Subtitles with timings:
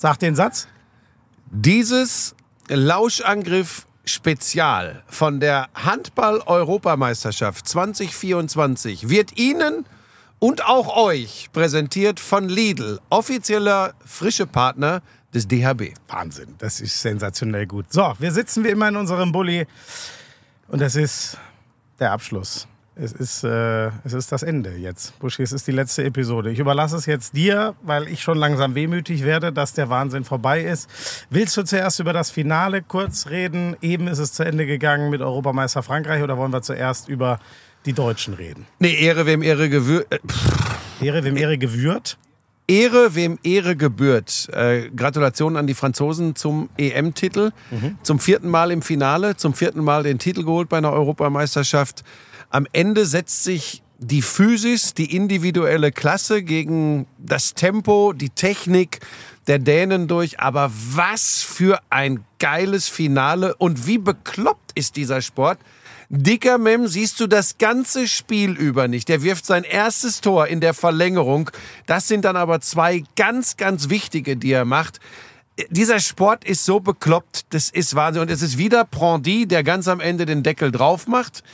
[0.00, 0.66] Sag den Satz.
[1.50, 2.34] Dieses
[2.68, 9.84] Lauschangriff Spezial von der Handball-Europameisterschaft 2024 wird Ihnen
[10.38, 15.02] und auch euch präsentiert von Lidl, offizieller frische Partner
[15.34, 15.92] des DHB.
[16.08, 17.92] Wahnsinn, das ist sensationell gut.
[17.92, 19.66] So, wir sitzen wie immer in unserem Bulli
[20.68, 21.36] und das ist
[21.98, 22.66] der Abschluss.
[22.96, 25.18] Es ist, äh, es ist das Ende jetzt.
[25.20, 26.50] Buschi, es ist die letzte Episode.
[26.50, 30.62] Ich überlasse es jetzt dir, weil ich schon langsam wehmütig werde, dass der Wahnsinn vorbei
[30.62, 30.90] ist.
[31.30, 33.76] Willst du zuerst über das Finale kurz reden?
[33.80, 37.38] Eben ist es zu Ende gegangen mit Europameister Frankreich oder wollen wir zuerst über
[37.86, 38.66] die Deutschen reden?
[38.80, 40.06] Nee, Ehre wem Ehre gewürt.
[40.10, 40.18] Äh,
[41.06, 42.18] Ehre wem Ehre gewürt?
[42.66, 44.48] Ehre wem Ehre gebührt.
[44.52, 47.52] Äh, Gratulation an die Franzosen zum EM-Titel.
[47.70, 47.98] Mhm.
[48.02, 52.04] Zum vierten Mal im Finale, zum vierten Mal den Titel geholt bei einer Europameisterschaft.
[52.50, 59.00] Am Ende setzt sich die Physis, die individuelle Klasse gegen das Tempo, die Technik
[59.46, 60.40] der Dänen durch.
[60.40, 65.58] Aber was für ein geiles Finale und wie bekloppt ist dieser Sport.
[66.08, 69.08] Dicker Mem siehst du das ganze Spiel über nicht.
[69.08, 71.50] Der wirft sein erstes Tor in der Verlängerung.
[71.86, 74.98] Das sind dann aber zwei ganz, ganz wichtige, die er macht.
[75.68, 78.22] Dieser Sport ist so bekloppt, das ist Wahnsinn.
[78.22, 81.44] Und es ist wieder Prandy, der ganz am Ende den Deckel drauf macht.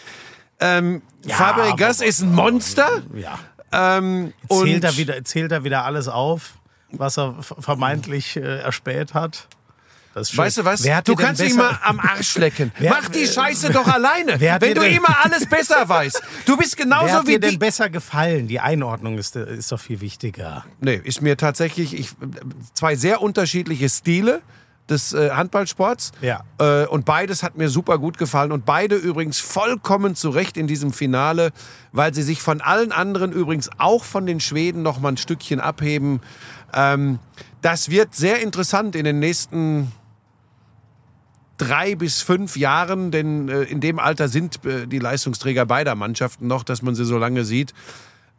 [0.61, 3.03] Ähm, Ja, Fabregas ist ein Monster.
[3.15, 3.39] Ja.
[3.73, 6.55] Ähm, Zählt und er, wieder, zählt er wieder alles auf,
[6.93, 9.49] was er vermeintlich äh, erspäht hat?
[10.15, 10.35] Das.
[10.35, 10.83] Weißt du was?
[10.83, 12.73] Wer Du kannst dich besser- mal am Arsch lecken.
[12.79, 14.41] Wer- Mach die Scheiße doch alleine.
[14.41, 16.23] Wer Wenn du immer alles besser weißt.
[16.47, 18.49] Du bist Wer genauso hat wie dir denn besser gefallen?
[18.49, 20.65] Die Einordnung ist, ist doch viel wichtiger.
[20.81, 22.13] Nee, ist mir tatsächlich ich,
[22.73, 24.41] zwei sehr unterschiedliche Stile
[24.89, 26.13] des äh, Handballsports.
[26.21, 26.45] Ja.
[26.59, 28.53] Äh, und beides hat mir super gut gefallen.
[28.53, 31.53] Und beide übrigens vollkommen zurecht in diesem Finale,
[31.93, 35.61] weil sie sich von allen anderen übrigens auch von den Schweden noch mal ein Stückchen
[35.61, 36.21] abheben.
[36.73, 37.19] Ähm,
[37.63, 39.93] das wird sehr interessant in den nächsten
[41.59, 46.47] drei bis fünf Jahren, denn äh, in dem Alter sind äh, die Leistungsträger beider Mannschaften
[46.47, 47.73] noch, dass man sie so lange sieht.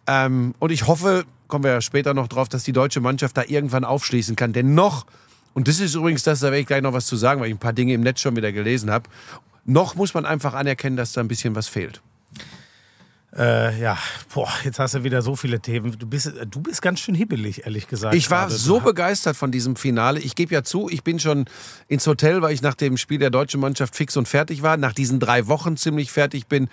[0.07, 3.43] Ähm, und ich hoffe, kommen wir ja später noch drauf, dass die deutsche Mannschaft da
[3.45, 4.53] irgendwann aufschließen kann.
[4.53, 5.05] Denn noch,
[5.57, 7.55] und das ist übrigens das, da werde ich gleich noch was zu sagen, weil ich
[7.55, 9.09] ein paar Dinge im Netz schon wieder gelesen habe,
[9.65, 11.99] noch muss man einfach anerkennen, dass da ein bisschen was fehlt.
[13.35, 13.97] Äh, ja,
[14.31, 15.97] boah, jetzt hast du wieder so viele Themen.
[15.97, 18.13] Du bist, du bist ganz schön hibbelig, ehrlich gesagt.
[18.13, 18.55] Ich war gerade.
[18.55, 20.19] so begeistert von diesem Finale.
[20.19, 21.45] Ich gebe ja zu, ich bin schon
[21.87, 24.93] ins Hotel, weil ich nach dem Spiel der deutschen Mannschaft fix und fertig war, nach
[24.93, 26.69] diesen drei Wochen ziemlich fertig bin.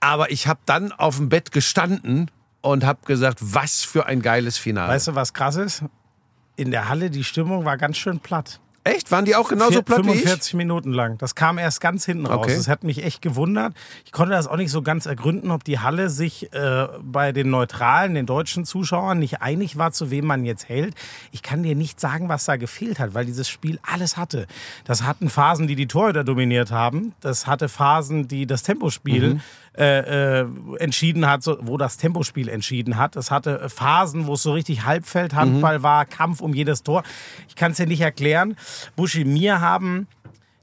[0.00, 4.58] Aber ich habe dann auf dem Bett gestanden und habe gesagt, was für ein geiles
[4.58, 4.92] Finale.
[4.92, 5.84] Weißt du, was krass ist?
[6.56, 8.60] In der Halle, die Stimmung war ganz schön platt.
[8.82, 9.12] Echt?
[9.12, 10.20] Waren die auch genauso Vier- platt wie ich?
[10.22, 11.18] 45 Minuten lang.
[11.18, 12.46] Das kam erst ganz hinten raus.
[12.46, 12.56] Okay.
[12.56, 13.74] Das hat mich echt gewundert.
[14.06, 17.50] Ich konnte das auch nicht so ganz ergründen, ob die Halle sich äh, bei den
[17.50, 20.94] neutralen, den deutschen Zuschauern nicht einig war, zu wem man jetzt hält.
[21.30, 24.46] Ich kann dir nicht sagen, was da gefehlt hat, weil dieses Spiel alles hatte.
[24.84, 27.12] Das hatten Phasen, die die Torhüter dominiert haben.
[27.20, 29.40] Das hatte Phasen, die das Tempospiel Mhm.
[29.78, 30.46] Äh, äh,
[30.78, 33.14] entschieden hat, so, wo das Tempospiel entschieden hat.
[33.16, 35.82] Das hatte Phasen, wo es so richtig Halbfeldhandball Mhm.
[35.82, 37.02] war, Kampf um jedes Tor.
[37.48, 38.56] Ich kann es dir nicht erklären.
[38.96, 40.08] Buschi, mir haben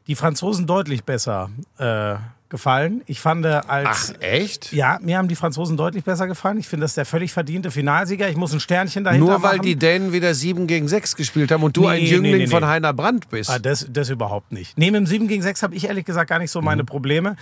[0.08, 2.16] die Franzosen deutlich besser äh,
[2.50, 3.02] gefallen.
[3.06, 4.72] Ich fand äh, als Ach, echt?
[4.74, 6.58] ja, mir haben die Franzosen deutlich besser gefallen.
[6.58, 8.30] Ich finde, das ist der völlig verdiente Finalsieger.
[8.30, 9.62] Ich muss ein Sternchen dahinter Nur weil machen.
[9.64, 12.48] die Dänen wieder 7 gegen 6 gespielt haben und du Nee, ein Jüngling nee, nee.
[12.48, 13.50] von Heiner Brandt bist.
[13.50, 14.78] Ah, das, das überhaupt nicht.
[14.78, 16.66] Neben dem 7 gegen 6 habe ich ehrlich gesagt gar nicht so Mhm.
[16.66, 17.36] meine Probleme.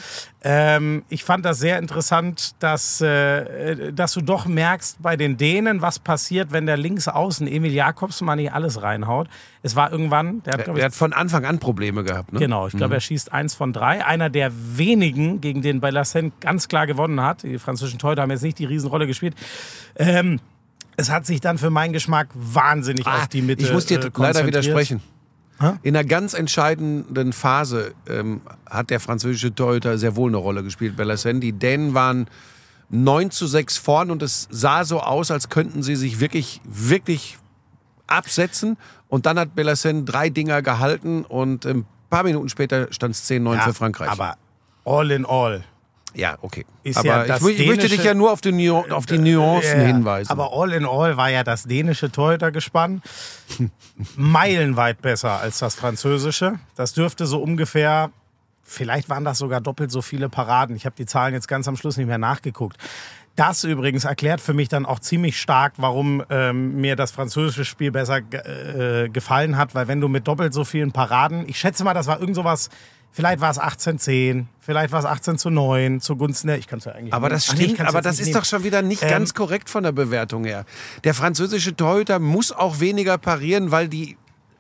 [0.44, 5.82] Ähm, ich fand das sehr interessant, dass, äh, dass du doch merkst bei den Dänen,
[5.82, 9.28] was passiert, wenn der Linksaußen Emil Jakobs mal nicht alles reinhaut.
[9.66, 12.32] Es war irgendwann, der hat, glaub er ich, hat von Anfang an Probleme gehabt.
[12.32, 12.38] Ne?
[12.38, 14.06] Genau, ich glaube, er schießt eins von drei.
[14.06, 17.42] Einer der wenigen, gegen den Bellassem ganz klar gewonnen hat.
[17.42, 19.34] Die französischen Torhüter haben jetzt nicht die Riesenrolle gespielt.
[19.96, 20.40] Ähm,
[20.98, 24.06] es hat sich dann für meinen Geschmack wahnsinnig Ah, auf die Mitte ich muss dir
[24.06, 25.02] äh, leider widersprechen.
[25.82, 30.96] In einer ganz entscheidenden Phase ähm, hat der französische Torhüter sehr wohl eine Rolle gespielt,
[30.96, 31.42] Bellassem.
[31.42, 32.28] Die Dänen waren
[32.92, 37.40] 9 zu 6 vorn und es sah so aus, als könnten sie sich wirklich, wirklich
[38.08, 38.78] absetzen.
[39.08, 43.54] Und dann hat Bellassem drei Dinger gehalten und ein paar Minuten später stand es 10-9
[43.56, 44.10] Ja, für Frankreich.
[44.10, 44.36] Aber
[44.84, 45.64] all in all.
[46.14, 46.66] ja, okay.
[46.84, 49.82] Ist aber ja ich, ich möchte dich ja nur auf die, Nuan- auf die Nuancen
[49.82, 50.32] Ja, hinweisen.
[50.32, 53.02] Aber all in all war ja das dänische Torhütergespann
[54.16, 56.60] meilenweit besser als das französische.
[56.76, 58.12] Das dürfte so ungefähr,
[58.64, 60.76] vielleicht waren das sogar doppelt so viele Paraden.
[60.76, 62.78] Ich habe die Zahlen jetzt ganz am Schluss nicht mehr nachgeguckt.
[63.36, 67.92] Das übrigens erklärt für mich dann auch ziemlich stark, warum ähm, mir das französische Spiel
[67.92, 71.94] besser äh, gefallen hat, weil wenn du mit doppelt so vielen Paraden, ich schätze mal,
[71.94, 72.70] das war irgend sowas,
[73.12, 76.86] vielleicht war es 18-10, vielleicht war es 18 zu 9 zugunsten der, ich kann es
[76.86, 78.40] ja eigentlich Aber das Ach nee, stimmt, kann's aber das ist nehmen.
[78.40, 80.64] doch schon wieder nicht Ähm, ganz korrekt von der Bewertung her.
[81.04, 84.16] Der französische Torhüter muss auch weniger parieren, weil die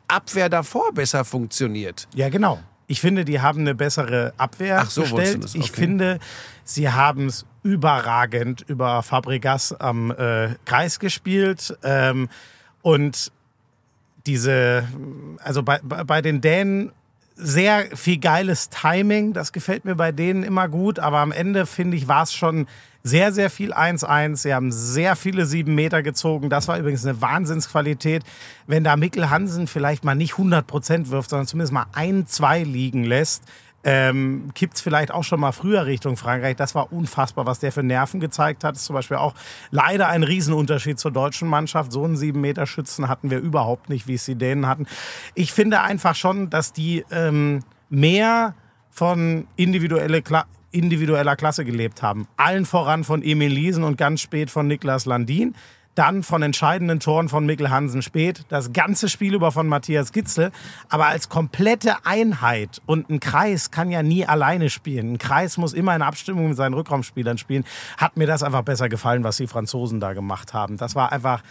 [0.09, 2.07] Abwehr davor besser funktioniert.
[2.13, 2.59] Ja, genau.
[2.87, 5.43] Ich finde, die haben eine bessere Abwehr Ach so, gestellt.
[5.45, 5.55] das?
[5.55, 5.81] Ich Okay.
[5.81, 6.19] finde,
[6.65, 11.75] sie haben es überragend über Fabregas am äh, Kreis gespielt.
[11.83, 12.29] Ähm,
[12.83, 13.31] und
[14.27, 14.87] diese,
[15.43, 16.91] also bei, bei den Dänen
[17.35, 19.33] sehr viel geiles Timing.
[19.33, 20.99] Das gefällt mir bei denen immer gut.
[20.99, 22.67] Aber am Ende, finde ich, war es schon
[23.01, 24.35] sehr, sehr viel 1-1.
[24.35, 26.51] Sie haben sehr viele sieben Meter gezogen.
[26.51, 28.23] Das war übrigens eine Wahnsinnsqualität.
[28.67, 32.61] Wenn da Mikkel Hansen vielleicht mal nicht 100 Prozent wirft, sondern zumindest mal ein, zwei
[32.61, 33.43] liegen lässt,
[33.85, 36.55] ähm, kippt vielleicht auch schon mal früher Richtung Frankreich.
[36.55, 38.73] Das war unfassbar, was der für Nerven gezeigt hat.
[38.73, 39.35] Das ist zum Beispiel auch
[39.69, 41.91] leider ein Riesenunterschied zur deutschen Mannschaft.
[41.91, 44.87] So einen sieben Meter Schützen hatten wir überhaupt nicht, wie es die Dänen hatten.
[45.35, 48.55] Ich finde einfach schon, dass die ähm, mehr
[48.89, 52.27] von individuelle Kla individueller Klasse gelebt haben.
[52.35, 55.55] Allen voran von Emil Liesen und ganz spät von Niklas Landin.
[55.95, 60.51] Dann von entscheidenden Toren von Mikkel Hansen spät, das ganze Spiel über von Matthias Gitzel.
[60.89, 65.13] Aber als komplette Einheit und ein Kreis kann ja nie alleine spielen.
[65.13, 67.63] Ein Kreis muss immer in Abstimmung mit seinen Rückraumspielern spielen.
[67.97, 70.77] Hat mir das einfach besser gefallen, was die Franzosen da gemacht haben.
[70.77, 71.41] Das war einfach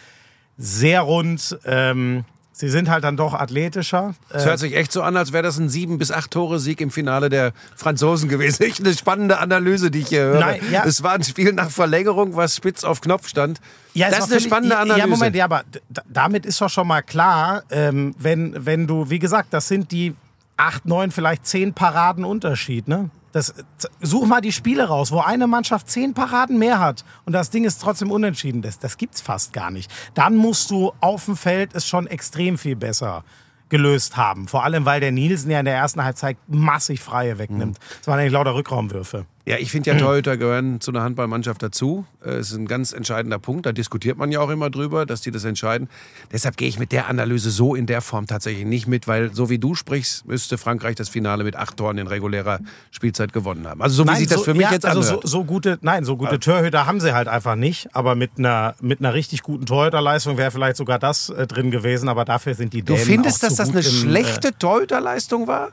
[0.57, 1.59] sehr rund.
[1.65, 4.15] Ähm, sie sind halt dann doch athletischer.
[4.31, 6.81] Es hört sich echt so an, als wäre das ein sieben bis acht Tore Sieg
[6.81, 8.63] im Finale der Franzosen gewesen.
[8.65, 10.41] Echt eine spannende Analyse, die ich hier höre.
[10.41, 10.85] Nein, ja.
[10.87, 13.61] Es war ein Spiel nach Verlängerung, was spitz auf Knopf stand.
[13.93, 15.01] Ja, das ist eine spannende Analyse.
[15.01, 15.65] Ja, Moment, ja, aber
[16.09, 20.15] damit ist doch schon mal klar, ähm, wenn, wenn du, wie gesagt, das sind die
[20.57, 23.11] acht, neun, vielleicht zehn Paraden Unterschied, ne?
[23.35, 23.53] Das,
[24.01, 27.65] such mal die Spiele raus, wo eine Mannschaft zehn Paraden mehr hat und das Ding
[27.65, 28.63] ist trotzdem unentschieden.
[28.63, 29.91] Das, das gibt's fast gar nicht.
[30.15, 33.25] Dann musst du auf dem Feld es schon extrem viel besser
[33.71, 34.47] gelöst haben.
[34.47, 37.79] Vor allem, weil der Nielsen ja in der ersten Halbzeit massig Freie wegnimmt.
[37.99, 39.27] Das waren eigentlich lauter Rückraumwürfe.
[39.47, 42.07] Ja, ich finde ja, Torhüter gehören zu einer Handballmannschaft dazu.
[42.25, 43.67] Äh, Es ist ein ganz entscheidender Punkt.
[43.67, 45.91] Da diskutiert man ja auch immer drüber, dass die das entscheiden.
[46.33, 49.51] Deshalb gehe ich mit der Analyse so in der Form tatsächlich nicht mit, weil so
[49.51, 52.61] wie du sprichst, müsste Frankreich das Finale mit acht Toren in regulärer
[52.91, 53.83] Spielzeit gewonnen haben.
[53.83, 55.29] Also so wie sich das so, für mich ja, jetzt also so, anhört.
[55.29, 57.95] so gute, nein, so gute Torhüter haben sie halt einfach nicht.
[57.95, 62.09] Aber mit einer, mit einer richtig guten Torhüterleistung wäre vielleicht sogar das äh, drin gewesen.
[62.09, 65.69] Aber dafür sind die du Dänen findest, auch dass das eine im, schlechte Torhüterleistung war?
[65.69, 65.71] Äh,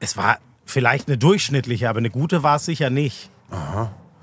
[0.00, 3.30] es war vielleicht eine durchschnittliche, aber eine gute war es sicher nicht.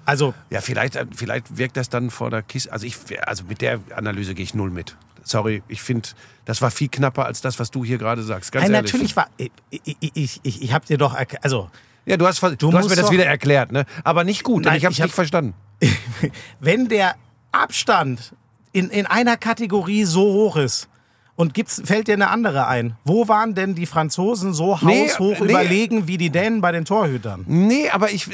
[0.05, 2.71] Also Ja, vielleicht, äh, vielleicht wirkt das dann vor der Kiste.
[2.71, 4.95] Also, ich, also mit der Analyse gehe ich null mit.
[5.23, 6.09] Sorry, ich finde,
[6.43, 8.51] das war viel knapper als das, was du hier gerade sagst.
[8.51, 8.91] Ganz nein, ehrlich.
[8.91, 11.69] natürlich war ich, ich, ich, ich, ich habe dir doch also
[12.05, 13.85] Ja, du hast, ver- du hast mir das wieder erklärt, ne?
[14.03, 15.53] Aber nicht gut, denn Nein, ich habe es hab- nicht verstanden.
[16.59, 17.15] wenn der
[17.53, 18.33] Abstand
[18.73, 20.89] in, in einer Kategorie so hoch ist
[21.35, 25.39] und gibt's, fällt dir eine andere ein, wo waren denn die Franzosen so Nee, haushoch
[25.39, 25.49] nee.
[25.49, 27.43] überlegen wie die Dänen bei den Torhütern?
[27.47, 28.29] Nee, aber ich,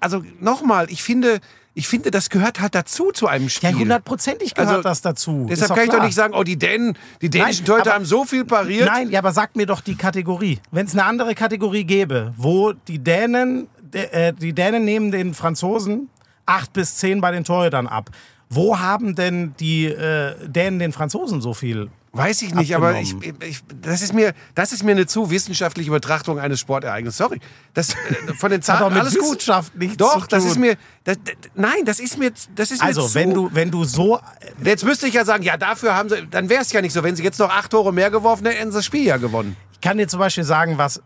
[0.00, 1.40] also nochmal, ich finde,
[1.74, 3.70] ich finde, das gehört halt dazu zu einem Spiel.
[3.70, 5.46] Ja, hundertprozentig gehört Also, das dazu.
[5.48, 6.04] Deshalb kann ich doch klar.
[6.06, 8.86] nicht sagen, oh, die Dänen, die dänischen Nein, Torhüter aber- haben so viel pariert.
[8.86, 10.58] Nein, ja, aber sag mir doch die Kategorie.
[10.70, 16.10] Wenn es eine andere Kategorie gäbe, wo die Dänen, äh, die Dänen nehmen den Franzosen
[16.44, 18.10] acht bis zehn bei den Torhütern ab.
[18.50, 21.88] Wo haben denn die äh, Dänen den Franzosen so viel?
[22.14, 25.90] Weiß ich nicht, aber ich, ich, das, ist mir, das ist mir eine zu wissenschaftliche
[25.90, 27.16] Betrachtung eines Sportereignisses.
[27.16, 27.40] Sorry.
[27.72, 29.36] Das, äh, von den hat Zahlen mit alles gut.
[29.36, 30.76] Wissenschaft nichts Doch, das ist mir.
[31.04, 31.16] Das,
[31.54, 32.30] nein, das ist mir.
[32.54, 34.20] Das ist mir Also, zu, wenn du, wenn du so.
[34.62, 36.26] Jetzt müsste ich ja sagen, ja, dafür haben sie.
[36.30, 37.02] Dann wäre es ja nicht so.
[37.02, 39.56] Wenn sie jetzt noch acht Tore mehr geworfen hätten, hätten sie das Spiel ja gewonnen.
[39.72, 41.00] Ich kann dir zum Beispiel sagen, was,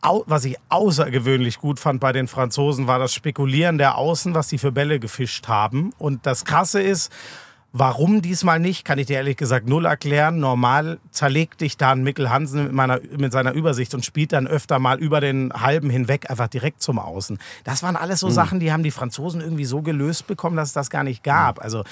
[0.00, 4.58] was ich außergewöhnlich gut fand bei den Franzosen, war das Spekulieren der Außen, was sie
[4.58, 5.92] für Bälle gefischt haben.
[5.98, 7.10] Und das Krasse ist,
[7.74, 10.38] Warum diesmal nicht, kann ich dir ehrlich gesagt null erklären.
[10.38, 14.46] Normal zerlegt dich da ein Mikkel Hansen mit, meiner, mit seiner Übersicht und spielt dann
[14.46, 17.38] öfter mal über den halben hinweg einfach direkt zum Außen.
[17.64, 20.74] Das waren alles so Sachen, die haben die Franzosen irgendwie so gelöst bekommen, dass es
[20.74, 21.62] das gar nicht gab.
[21.62, 21.82] Also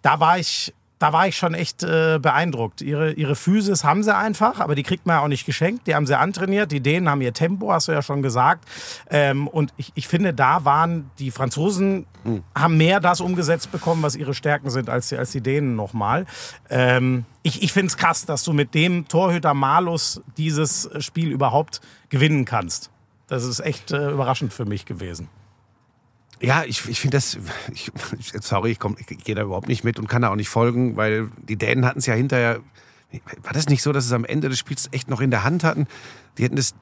[0.00, 2.80] da war ich, da war ich schon echt äh, beeindruckt.
[2.80, 5.86] Ihre, ihre Physis haben sie einfach, aber die kriegt man ja auch nicht geschenkt.
[5.86, 6.72] Die haben sie antrainiert.
[6.72, 8.64] Die Dänen haben ihr Tempo, hast du ja schon gesagt.
[9.10, 12.06] Ähm, und ich, ich finde, da waren die Franzosen,
[12.54, 16.24] haben mehr das umgesetzt bekommen, was ihre Stärken sind, als die, als die Dänen nochmal.
[16.70, 21.82] Ähm, ich ich finde es krass, dass du mit dem Torhüter Malus dieses Spiel überhaupt
[22.08, 22.90] gewinnen kannst.
[23.28, 25.28] Das ist echt äh, überraschend für mich gewesen.
[26.40, 27.38] Ja, ich, ich finde das,
[27.72, 27.90] ich,
[28.40, 30.96] sorry, ich, komm, ich gehe da überhaupt nicht mit und kann da auch nicht folgen,
[30.96, 32.60] weil die Dänen hatten es ja hinterher,
[33.42, 35.44] war das nicht so, dass sie es am Ende des Spiels echt noch in der
[35.44, 35.86] Hand hatten?
[36.36, 36.74] Die hätten das,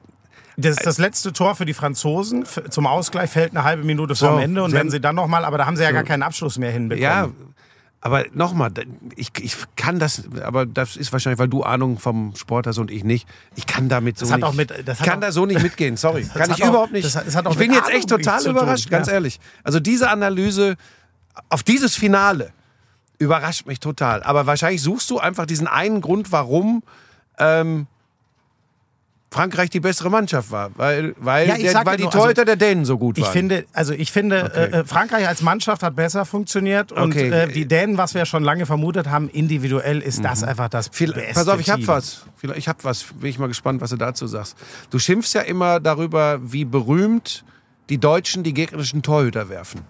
[0.57, 2.45] Das ist das letzte Tor für die Franzosen.
[2.69, 5.57] Zum Ausgleich fällt eine halbe Minute So, vorm Ende und wenn sie dann nochmal, aber
[5.57, 7.01] da haben sie ja gar keinen Abschluss mehr hinbekommen.
[7.03, 7.29] ja,
[8.05, 8.71] aber nochmal,
[9.15, 12.91] ich, ich kann das, aber das ist wahrscheinlich, weil du Ahnung vom Sport hast und
[12.91, 13.27] ich nicht.
[13.55, 15.47] Ich kann damit so Das hat nicht, auch mit- das hat kann auch- da so
[15.47, 16.23] nicht mitgehen, sorry.
[16.31, 17.03] Kann hat ich auch- überhaupt nicht.
[17.03, 19.13] das hat- das auch ich bin jetzt echt total überrascht, ganz ja.
[19.13, 19.39] ehrlich.
[19.63, 20.75] Also diese Analyse
[21.49, 22.51] auf dieses Finale
[23.17, 24.21] überrascht mich total.
[24.21, 26.83] Aber wahrscheinlich suchst du einfach diesen einen Grund, warum
[27.39, 27.87] ähm,
[29.35, 32.45] Frankreich die bessere Mannschaft war, weil, weil, Ja, ich der, weil ja die also, Torhüter
[32.45, 33.33] der Dänen so gut Ich waren.
[33.33, 34.63] finde, also ich finde, Okay.
[34.79, 37.29] äh, Frankreich als Mannschaft hat besser funktioniert und Okay.
[37.29, 40.87] äh, die Dänen, was wir ja schon lange vermutet haben, individuell ist das einfach das
[40.89, 40.93] Mhm.
[40.93, 41.87] Viel, beste pass auf, ich hab Team.
[41.87, 42.25] was.
[42.55, 43.03] Ich hab was.
[43.19, 44.55] Bin ich mal gespannt, was du dazu sagst.
[44.89, 47.43] Du schimpfst ja immer darüber, wie berühmt
[47.89, 49.81] die Deutschen die gegnerischen Torhüter werfen.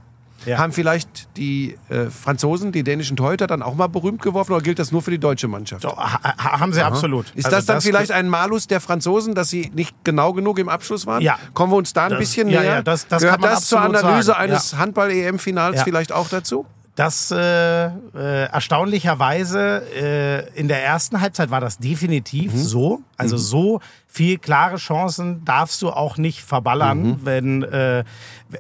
[0.46, 0.58] Ja.
[0.60, 4.80] Haben vielleicht die äh, Franzosen die dänischen Torhüter dann auch mal berühmt geworfen oder gilt
[4.80, 5.82] das nur für die deutsche Mannschaft?
[5.84, 7.32] So, ha, ha, haben sie absolut.
[7.36, 10.70] Ist Also das dann vielleicht ein Malus der Franzosen, dass sie nicht genau genug im
[10.70, 11.22] Abschluss waren?
[11.22, 11.38] Ja.
[11.54, 12.76] Kommen wir uns da ein Das- bisschen ja, näher?
[12.76, 14.40] ja, das- das Gehört kann man das zur Analyse sagen.
[14.52, 16.66] eines Handball-EM-Finals vielleicht auch dazu?
[16.96, 17.90] Das äh, äh,
[18.52, 22.58] erstaunlicherweise äh, in der ersten Halbzeit war das definitiv Mhm.
[22.58, 23.02] so.
[23.18, 27.20] Also so viel klare Chancen darfst du auch nicht verballern, Mhm.
[27.24, 28.04] wenn äh,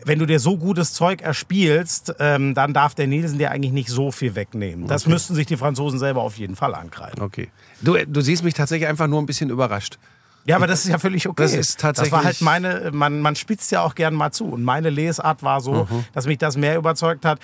[0.04, 3.89] wenn du dir so gutes Zeug erspielst, ähm, dann darf der Nielsen dir eigentlich nicht
[3.89, 4.88] so viel wegnehmen.
[4.88, 7.22] Das müssten sich die Franzosen selber auf jeden Fall ankreiden.
[7.22, 7.48] Okay.
[7.82, 9.98] Du, du siehst mich tatsächlich einfach nur ein bisschen überrascht.
[10.48, 11.42] Ja, aber das ist ja völlig okay.
[11.42, 14.46] Das ist tatsächlich- Das war halt meine, man, man spitzt ja auch gern mal zu.
[14.46, 16.06] Und meine Lesart war so, Mhm.
[16.14, 17.40] dass mich das mehr überzeugt hat.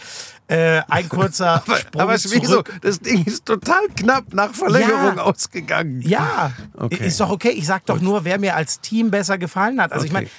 [0.48, 2.74] Äh, ein kurzer Sprung Aber es ist wie so, zurück.
[2.82, 5.24] das Ding ist total knapp nach Verlängerung Ja.
[5.24, 6.02] ausgegangen.
[6.02, 7.08] Ja, Okay.
[7.08, 7.50] ist doch okay.
[7.50, 9.94] Ich sag doch nur, wer mir als Team besser gefallen hat.
[9.94, 10.22] Also ich Okay.
[10.26, 10.30] meine,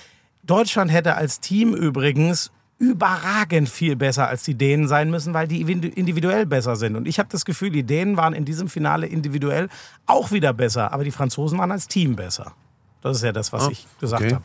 [0.45, 2.53] Deutschland hätte als Team übrigens
[2.83, 6.97] überragend viel besser als die Dänen sein müssen, weil die individuell besser sind.
[6.97, 9.69] Und ich habe das Gefühl, die Dänen waren in diesem Finale individuell
[10.07, 12.53] auch wieder besser, aber die Franzosen waren als Team besser.
[13.01, 14.35] Das ist ja das, was Ah, ich gesagt okay.
[14.35, 14.45] habe.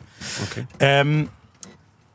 [0.50, 0.66] Okay.
[0.78, 1.28] Ähm,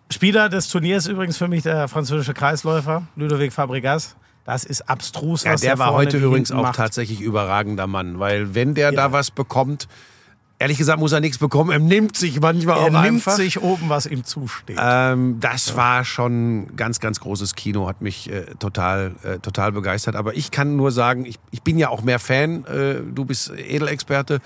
[0.10, 4.16] Spieler des Turniers übrigens für mich der französische Kreisläufer, Ludovic Fabregas.
[4.46, 6.76] Das ist abstrus, Ja, was der war heute übrigens auch macht.
[6.78, 8.96] tatsächlich überragender Mann, weil wenn der Ja.
[9.08, 9.88] da was bekommt,
[10.60, 13.34] ehrlich gesagt muss er nichts bekommen, er nimmt sich manchmal Er auch nimmt einfach.
[13.36, 14.78] sich oben, was ihm zusteht.
[14.80, 20.16] Ähm, das war schon ganz, ganz großes Kino, hat mich äh, total, äh, total begeistert.
[20.16, 23.52] Aber ich kann nur sagen, ich, ich bin ja auch mehr Fan, äh, du bist
[23.52, 24.40] Edelexperte.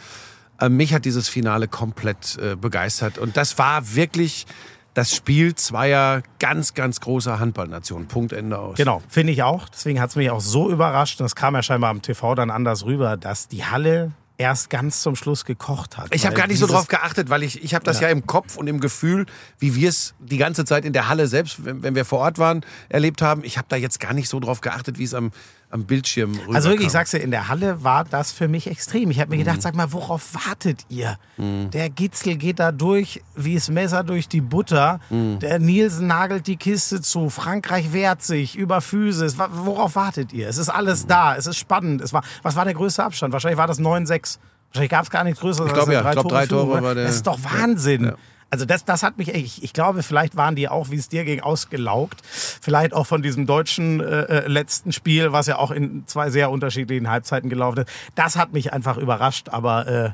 [0.60, 3.18] Äh, mich hat dieses Finale komplett äh, begeistert.
[3.20, 4.48] Und das war wirklich
[4.96, 8.08] das Spiel zweier ganz, ganz großer Handballnationen.
[8.08, 8.78] Punkt, Ende aus.
[8.78, 9.70] Genau, finde ich auch.
[9.70, 12.50] Deswegen hat es mich auch so überrascht, und das kam ja scheinbar am TV dann
[12.50, 16.14] anders rüber, dass die Halle erst ganz zum Schluss gekocht hat.
[16.14, 18.08] Ich habe gar nicht so drauf geachtet, weil ich, ich habe das ja.
[18.08, 18.14] Ja.
[18.14, 19.26] im Kopf und im Gefühl,
[19.58, 22.38] wie wir es die ganze Zeit in der Halle selbst, wenn, wenn wir vor Ort
[22.38, 23.44] waren, erlebt haben.
[23.44, 25.32] Ich habe da jetzt gar nicht so drauf geachtet, wie es am,
[25.70, 26.56] am Bildschirm rüberkam.
[26.56, 29.12] Also wirklich, ich sag's dir, in der Halle war das für mich extrem.
[29.12, 29.40] Ich habe mir Mhm.
[29.40, 31.18] gedacht, sag mal, worauf wartet ihr?
[31.38, 35.00] Der Gitzel geht da durch wie das Messer durch die Butter.
[35.10, 35.40] Mhm.
[35.40, 37.30] Der Nielsen nagelt die Kiste zu.
[37.30, 39.38] Frankreich wehrt sich über Physis.
[39.38, 40.48] Worauf wartet ihr?
[40.48, 41.08] Es ist alles Mhm.
[41.10, 41.36] da.
[41.36, 42.02] Es ist spannend.
[42.02, 43.34] Es war, was war der größte Abstand?
[43.34, 44.40] Wahrscheinlich war das 9-6.
[44.72, 45.68] Wahrscheinlich gab es gar nichts Größeres.
[45.68, 46.00] Ich glaub, als ja.
[46.02, 46.84] eine Ich glaub, drei Tore oder?
[46.84, 48.14] war der- Das ist doch Wahnsinn.
[48.50, 51.26] Also das, das hat mich, ich, ich glaube, vielleicht waren die auch, wie es dir
[51.26, 52.22] ging, ausgelaugt.
[52.26, 56.50] Vielleicht auch von diesem deutschen äh, äh, letzten Spiel, was ja auch in zwei sehr
[56.50, 57.90] unterschiedlichen Halbzeiten gelaufen ist.
[58.16, 59.50] Das hat mich einfach überrascht.
[59.50, 60.12] Aber äh,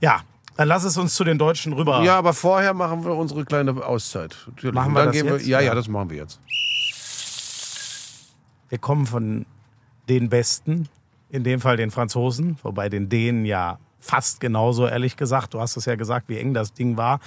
[0.00, 0.22] ja,
[0.56, 2.02] dann lass es uns zu den Deutschen rüber.
[2.02, 4.36] Ja, aber vorher machen wir unsere kleine Auszeit.
[4.48, 4.74] Natürlich.
[4.74, 5.26] Machen wir das jetzt?
[5.26, 5.74] Wir, ja, ja, Ja.
[5.74, 6.40] das machen wir jetzt.
[8.68, 9.46] Wir kommen von
[10.08, 10.88] den Besten,
[11.30, 15.54] in dem Fall den Franzosen, wobei den Dänen ja fast genauso, ehrlich gesagt.
[15.54, 17.20] Du hast es ja gesagt, wie eng das Ding war.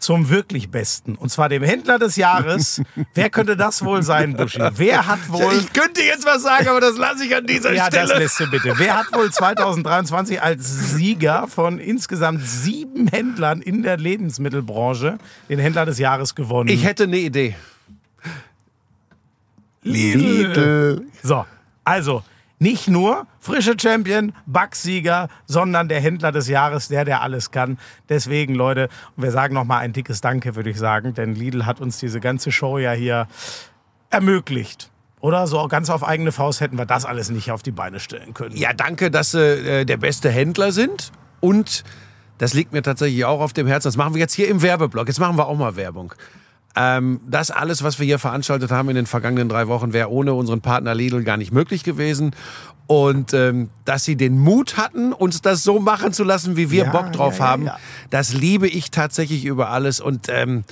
[0.00, 1.14] Zum wirklich Besten.
[1.14, 2.80] Und zwar dem Händler des Jahres.
[3.14, 4.58] Wer könnte das wohl sein, Buschi?
[4.76, 5.52] Wer hat wohl.
[5.58, 8.22] Ich könnte jetzt was sagen, aber das lasse ich an dieser Ja, das Stelle.
[8.24, 8.72] lässt du bitte.
[8.78, 15.18] Wer hat wohl 2023 als Sieger von insgesamt sieben Händlern in der Lebensmittelbranche
[15.50, 16.70] den Händler des Jahres gewonnen?
[16.70, 17.54] ich hätte eine Idee.
[19.82, 21.02] Lidl.
[21.22, 21.44] So,
[21.84, 22.22] also
[22.60, 27.78] nicht nur frische Champion, Backsieger, sondern der Händler des Jahres, der, der alles kann.
[28.08, 31.98] Deswegen, Leute, wir sagen nochmal ein dickes Danke, würde ich sagen, denn Lidl hat uns
[31.98, 33.26] diese ganze Show ja hier
[34.10, 34.90] ermöglicht.
[35.20, 38.34] Oder so ganz auf eigene Faust hätten wir das alles nicht auf die Beine stellen
[38.34, 38.56] können.
[38.56, 41.12] Ja, danke, dass Sie äh, der beste Händler sind.
[41.40, 41.84] Und
[42.38, 43.88] das liegt mir tatsächlich auch auf dem Herzen.
[43.88, 45.08] Das machen wir jetzt hier im Werbeblock.
[45.08, 46.14] Jetzt machen wir auch mal Werbung.
[46.76, 50.34] Ähm, das alles, was wir hier veranstaltet haben in den vergangenen drei Wochen, wäre ohne
[50.34, 52.34] unseren Partner Lidl gar nicht möglich gewesen.
[52.86, 56.84] Und ähm, dass sie den Mut hatten, uns das so machen zu lassen, wie wir
[56.84, 57.70] Ja, Bock drauf ja, ja, haben,
[58.10, 60.00] das liebe ich tatsächlich über alles.
[60.00, 60.64] Und ähm,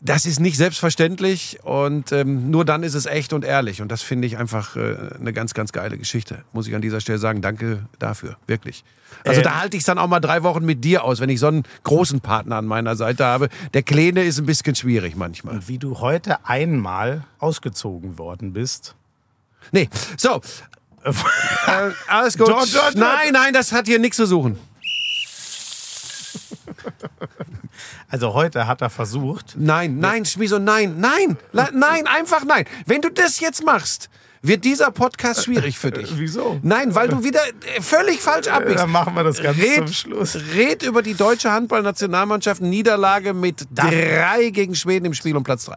[0.00, 3.82] das ist nicht selbstverständlich und ähm, nur dann ist es echt und ehrlich.
[3.82, 6.44] Und das finde ich einfach äh, eine ganz, ganz geile Geschichte.
[6.52, 7.42] Muss ich an dieser Stelle sagen.
[7.42, 8.84] Danke dafür, wirklich.
[9.24, 9.44] Also Ähm.
[9.44, 11.48] da halte ich es dann auch mal drei Wochen mit dir aus, wenn ich so
[11.48, 13.48] einen großen Partner an meiner Seite habe.
[13.74, 15.54] Der Kleine ist ein bisschen schwierig manchmal.
[15.56, 18.94] Und wie du heute einmal ausgezogen worden bist.
[19.72, 20.40] Nee, so.
[21.04, 21.12] äh,
[22.06, 22.48] alles gut.
[22.48, 22.94] Dort, dort, dort.
[22.94, 24.56] Nein, nein, das hat hier nichts zu suchen.
[28.08, 32.64] Also heute hat er versucht, Nein, nein, Schmiso, nein, nein, nein, einfach nein.
[32.86, 34.08] Wenn du das jetzt machst,
[34.42, 36.12] wird dieser Podcast schwierig für dich.
[36.18, 36.58] Wieso?
[36.62, 37.40] Nein, weil du wieder
[37.76, 38.78] äh, völlig falsch abbiegst.
[38.78, 40.38] Dann machen wir das Ganze Red, zum Schluss.
[40.54, 42.60] red über die deutsche Handballnationalmannschaft.
[42.60, 45.76] Niederlage mit drei gegen Schweden im Spiel um Platz drei.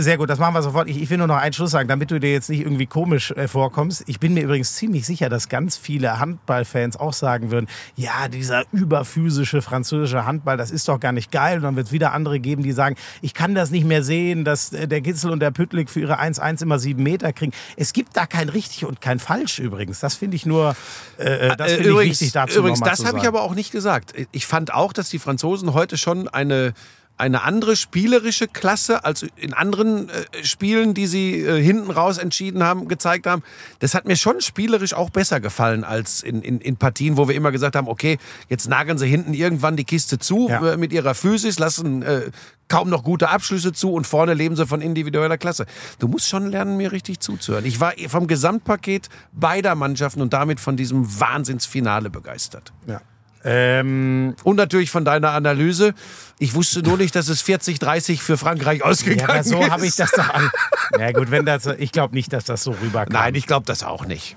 [0.00, 0.88] Sehr gut, das machen wir sofort.
[0.88, 3.30] Ich, ich will nur noch einen Schluss sagen, damit du dir jetzt nicht irgendwie komisch
[3.32, 4.04] äh, vorkommst.
[4.06, 8.64] Ich bin mir übrigens ziemlich sicher, dass ganz viele Handballfans auch sagen würden, ja, dieser
[8.72, 11.58] überphysische französische Handball, das ist doch gar nicht geil.
[11.58, 14.44] Und dann wird es wieder andere geben, die sagen, ich kann das nicht mehr sehen,
[14.44, 17.52] dass äh, der Gitzel und der Püttlik für ihre 1-1 immer sieben Meter kriegen.
[17.76, 20.00] Es gibt da kein richtig und kein falsch übrigens.
[20.00, 20.76] Das finde ich nur,
[21.18, 23.72] äh, das Äh, finde ich übrigens, wichtig dazu übrigens das habe ich aber auch nicht
[23.72, 24.14] gesagt.
[24.32, 26.74] Ich fand auch, dass die Franzosen heute schon eine
[27.18, 32.62] eine andere spielerische Klasse als in anderen äh, Spielen, die sie äh, hinten raus entschieden
[32.62, 33.42] haben, gezeigt haben.
[33.80, 37.34] Das hat mir schon spielerisch auch besser gefallen als in, in, in Partien, wo wir
[37.34, 40.72] immer gesagt haben, okay, jetzt nageln sie hinten irgendwann die Kiste zu Ja.
[40.72, 42.30] äh, mit ihrer Physis, lassen äh,
[42.68, 45.66] kaum noch gute Abschlüsse zu und vorne leben sie von individueller Klasse.
[45.98, 47.64] Du musst schon lernen, mir richtig zuzuhören.
[47.64, 52.72] Ich war vom Gesamtpaket beider Mannschaften und damit von diesem Wahnsinnsfinale begeistert.
[52.86, 53.00] Ja.
[53.44, 55.94] Ähm, Und natürlich von deiner Analyse.
[56.38, 59.70] Ich wusste nur nicht, dass es 40-30 für Frankreich ausgegangen ja, aber so ist.
[59.70, 60.50] habe ich das doch an.
[60.98, 63.12] Ja gut, wenn das, ich glaube nicht, dass das so rüberkam.
[63.12, 64.36] Nein, ich glaube das auch nicht.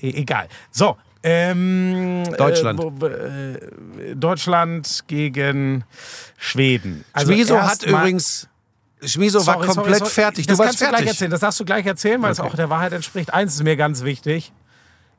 [0.00, 0.46] E egal.
[0.70, 0.96] So.
[1.22, 2.78] Ähm, Deutschland.
[3.02, 3.58] Äh, äh,
[4.14, 5.84] Deutschland gegen
[6.36, 7.04] Schweden.
[7.14, 8.48] Also Schmiso erst hat übrigens.
[9.04, 10.10] Schmiso war Sorry, komplett sorry, sorry.
[10.10, 10.46] fertig.
[10.46, 10.98] Das du kannst du fertig.
[10.98, 11.30] gleich erzählen.
[11.30, 12.48] Das darfst du gleich erzählen, weil es Okay.
[12.50, 13.32] auch der Wahrheit entspricht.
[13.32, 14.52] Eins ist mir ganz wichtig.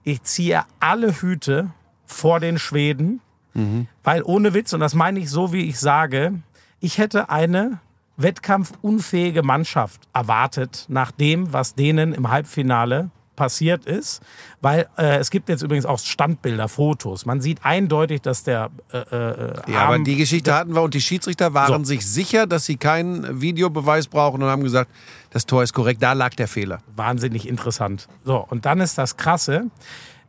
[0.03, 1.71] Ich ziehe alle Hüte
[2.05, 3.21] vor den Schweden,
[3.55, 3.87] Mhm.
[4.03, 6.33] weil ohne Witz, und das meine ich so, wie ich sage,
[6.79, 7.79] ich hätte eine
[8.17, 14.21] wettkampfunfähige Mannschaft erwartet, nach dem, was denen im Halbfinale passiert ist,
[14.61, 17.25] weil äh, es gibt jetzt übrigens auch Standbilder, Fotos.
[17.25, 21.01] Man sieht eindeutig, dass der äh, äh, Ja, aber die Geschichte hatten wir und die
[21.01, 21.89] Schiedsrichter waren So.
[21.89, 24.91] sich sicher, dass sie keinen Videobeweis brauchen und haben gesagt,
[25.31, 26.03] das Tor ist korrekt.
[26.03, 26.79] Da lag der Fehler.
[26.95, 28.07] wahnsinnig interessant.
[28.23, 29.65] So, und dann ist das Krasse.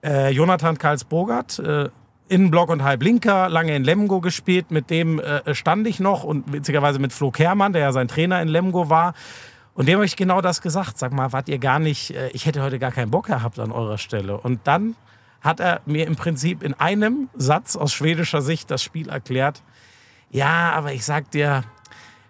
[0.05, 1.89] Äh, Jonathan Karls-Bogart, äh,
[2.29, 4.71] Innenblock und Halblinker, lange in Lemgo gespielt.
[4.71, 8.43] Mit dem äh, stand ich noch und witzigerweise mit Flo Kermann, der ja sein Trainer
[8.43, 9.15] in Lemgo war.
[9.75, 10.99] Und dem habe ich genau das gesagt.
[10.99, 13.73] Sag mal, wart ihr gar nicht, äh, ich hätte heute gar keinen Bock gehabt an
[13.73, 14.39] eurer Stelle.
[14.39, 14.95] Und dann
[15.41, 19.63] hat er mir im Prinzip in einem Satz aus schwedischer Sicht das Spiel erklärt.
[20.31, 21.65] Ja, aber ich sag dir,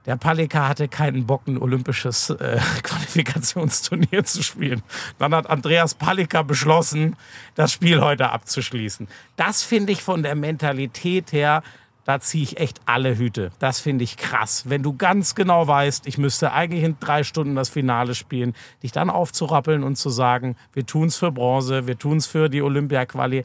[0.06, 4.82] der Palika hatte keinen Bock, ein olympisches äh, Qualifikationsturnier zu spielen.
[5.18, 7.16] Dann hat Andreas Palika beschlossen,
[7.54, 9.08] das Spiel heute abzuschließen.
[9.36, 11.62] Das finde ich von der Mentalität her,
[12.04, 13.50] da ziehe ich echt alle Hüte.
[13.58, 14.64] Das finde ich krass.
[14.68, 18.92] Wenn du ganz genau weißt, ich müsste eigentlich in drei Stunden das Finale spielen, dich
[18.92, 23.44] dann aufzurappeln und zu sagen, wir tun's für Bronze, wir tun's für die Olympia-Quali.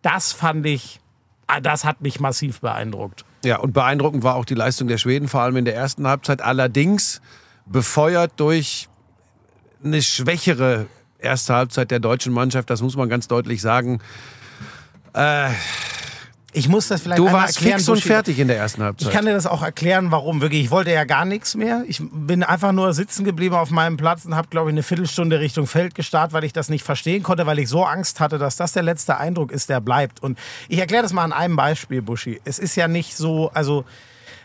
[0.00, 1.00] Das fand ich,
[1.46, 3.26] ah, das hat mich massiv beeindruckt.
[3.44, 6.42] Ja, und beeindruckend war auch die Leistung der Schweden, vor allem in der ersten Halbzeit.
[6.42, 7.20] Allerdings
[7.66, 8.88] befeuert durch
[9.84, 10.86] eine schwächere
[11.18, 14.00] erste Halbzeit der deutschen Mannschaft, das muss man ganz deutlich sagen.
[16.58, 19.08] Ich muss das vielleicht Du warst erklären, fix und fertig in der ersten Halbzeit.
[19.08, 20.40] Ich kann dir das auch erklären, warum.
[20.40, 21.84] Wirklich, ich wollte ja gar nichts mehr.
[21.86, 25.38] Ich bin einfach nur sitzen geblieben auf meinem Platz und habe, glaube ich, eine Viertelstunde
[25.38, 28.56] Richtung Feld gestarrt, weil ich das nicht verstehen konnte, weil ich so Angst hatte, dass
[28.56, 30.20] das der letzte Eindruck ist, der bleibt.
[30.20, 30.36] Und
[30.68, 32.40] ich erkläre das mal an einem Beispiel, Buschi.
[32.44, 33.84] Es ist ja nicht so, also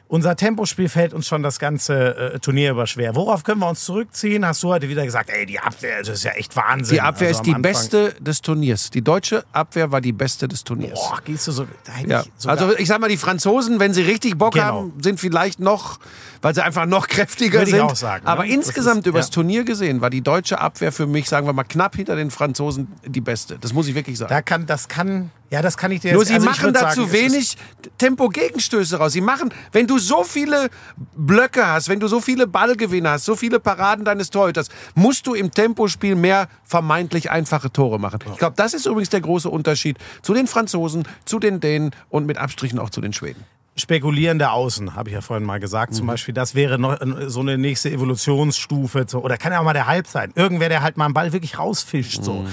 [0.08, 3.16] unser Tempospiel fällt uns schon das ganze äh, Turnier über schwer.
[3.16, 4.46] Worauf können wir uns zurückziehen?
[4.46, 6.96] Hast du heute wieder gesagt, ey, die Abwehr, das ist ja echt Wahnsinn.
[6.96, 8.92] die Abwehr Also ist die Anfang- beste des Turniers.
[8.92, 10.94] Die deutsche Abwehr war die beste des Turniers.
[11.00, 11.66] Boah, gehst du so.
[11.86, 14.64] Da Ja, ich also ich sag mal, die Franzosen, wenn sie richtig Bock Genau.
[14.66, 16.00] haben, sind vielleicht noch,
[16.44, 17.82] weil sie einfach noch kräftiger Würde ich sind.
[17.82, 18.32] auch sagen, ne?
[18.32, 19.34] Aber Das insgesamt ist- übers ja.
[19.34, 22.88] Turnier gesehen war die deutsche Abwehr für mich, sagen wir mal, knapp hinter den Franzosen
[23.06, 23.58] die beste.
[23.58, 24.30] Das muss ich wirklich sagen.
[24.30, 26.74] Da kann, das kann, ja, das kann ich dir Nur jetzt sie also ich machen
[26.74, 27.58] da zu wenig
[28.00, 29.12] Tempo-Gegenstöße raus.
[29.12, 30.70] Sie machen, wenn du so viele
[31.16, 35.36] Blöcke hast, wenn du so viele Ballgewinne hast, so viele Paraden deines Torhüters, musst du
[35.36, 38.20] im Tempospiel mehr vermeintlich einfache Tore machen.
[38.32, 42.26] Ich glaube, das ist übrigens der große Unterschied zu den Franzosen, zu den Dänen und
[42.26, 43.46] mit Abstrichen auch zu den Schweden.
[43.76, 45.94] Spekulierende Außen, habe ich ja vorhin mal gesagt.
[45.94, 45.96] Mhm.
[45.96, 49.06] Zum Beispiel, das wäre noch äh, so eine nächste Evolutionsstufe.
[49.08, 49.24] So.
[49.24, 50.32] Oder kann ja auch mal der Halb sein.
[50.36, 52.20] Irgendwer, der halt mal einen Ball wirklich rausfischt.
[52.20, 52.24] Mhm.
[52.24, 52.46] So.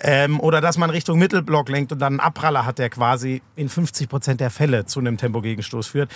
[0.00, 3.68] Ähm, oder dass man Richtung Mittelblock lenkt und dann einen Abpraller hat, der quasi in
[3.68, 6.12] 50 Prozent der Fälle zu einem Tempogegenstoß führt.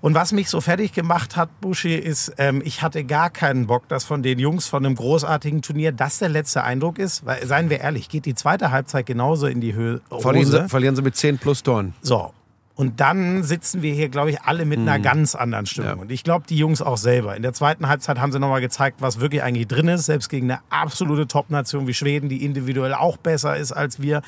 [0.00, 3.88] Und was mich so fertig gemacht hat, Buschi, ist, ähm, ich hatte gar keinen Bock,
[3.88, 7.26] dass von den Jungs von einem großartigen Turnier das der letzte Eindruck ist.
[7.26, 10.02] Weil, seien wir ehrlich, geht die zweite Halbzeit genauso in die Höhe.
[10.20, 11.94] Verlieren sie, verlieren sie mit 10 plus Toren.
[12.00, 12.32] So.
[12.76, 15.92] Und dann sitzen wir hier, glaube ich, alle mit einer ganz anderen Stimmung.
[15.92, 15.96] Mhm.
[15.96, 16.02] Ja.
[16.02, 17.36] Und ich glaube, die Jungs auch selber.
[17.36, 20.06] In der zweiten Halbzeit haben sie nochmal gezeigt, was wirklich eigentlich drin ist.
[20.06, 24.22] Selbst gegen eine absolute Top-Nation wie Schweden, die individuell auch besser ist als wir.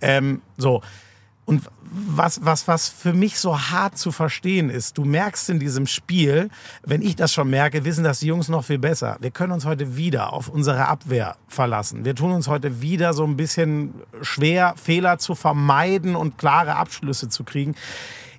[0.00, 0.82] Ähm, so.
[1.44, 1.62] Und
[1.94, 6.48] was, was, was für mich so hart zu verstehen ist, du merkst in diesem Spiel,
[6.82, 9.18] wenn ich das schon merke, wissen das die Jungs noch viel besser.
[9.20, 12.04] Wir können uns heute wieder auf unsere Abwehr verlassen.
[12.04, 17.28] Wir tun uns heute wieder so ein bisschen schwer, Fehler zu vermeiden und klare Abschlüsse
[17.28, 17.74] zu kriegen.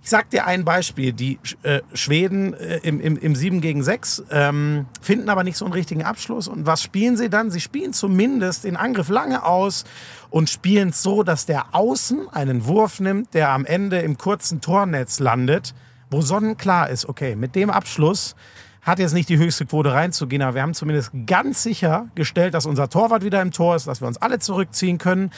[0.04, 1.13] Ich sag dir ein Beispiel.
[1.13, 5.63] Die äh, Schweden äh, im, im, im 7 gegen 6 ähm, finden aber nicht so
[5.63, 6.50] einen richtigen Abschluss.
[6.50, 7.52] Und was spielen sie dann?
[7.52, 9.86] Sie spielen zumindest den Angriff lange aus
[10.30, 14.60] und spielen es so, dass der Außen einen Wurf nimmt, der am Ende im kurzen
[14.60, 15.74] Tornetz landet,
[16.12, 18.36] wo sonnenklar ist, okay, mit dem Abschluss
[18.82, 22.66] hat jetzt nicht die höchste Quote reinzugehen, aber wir haben zumindest ganz sicher gestellt, dass
[22.66, 25.32] unser Torwart wieder im Tor ist, dass wir uns alle zurückziehen können.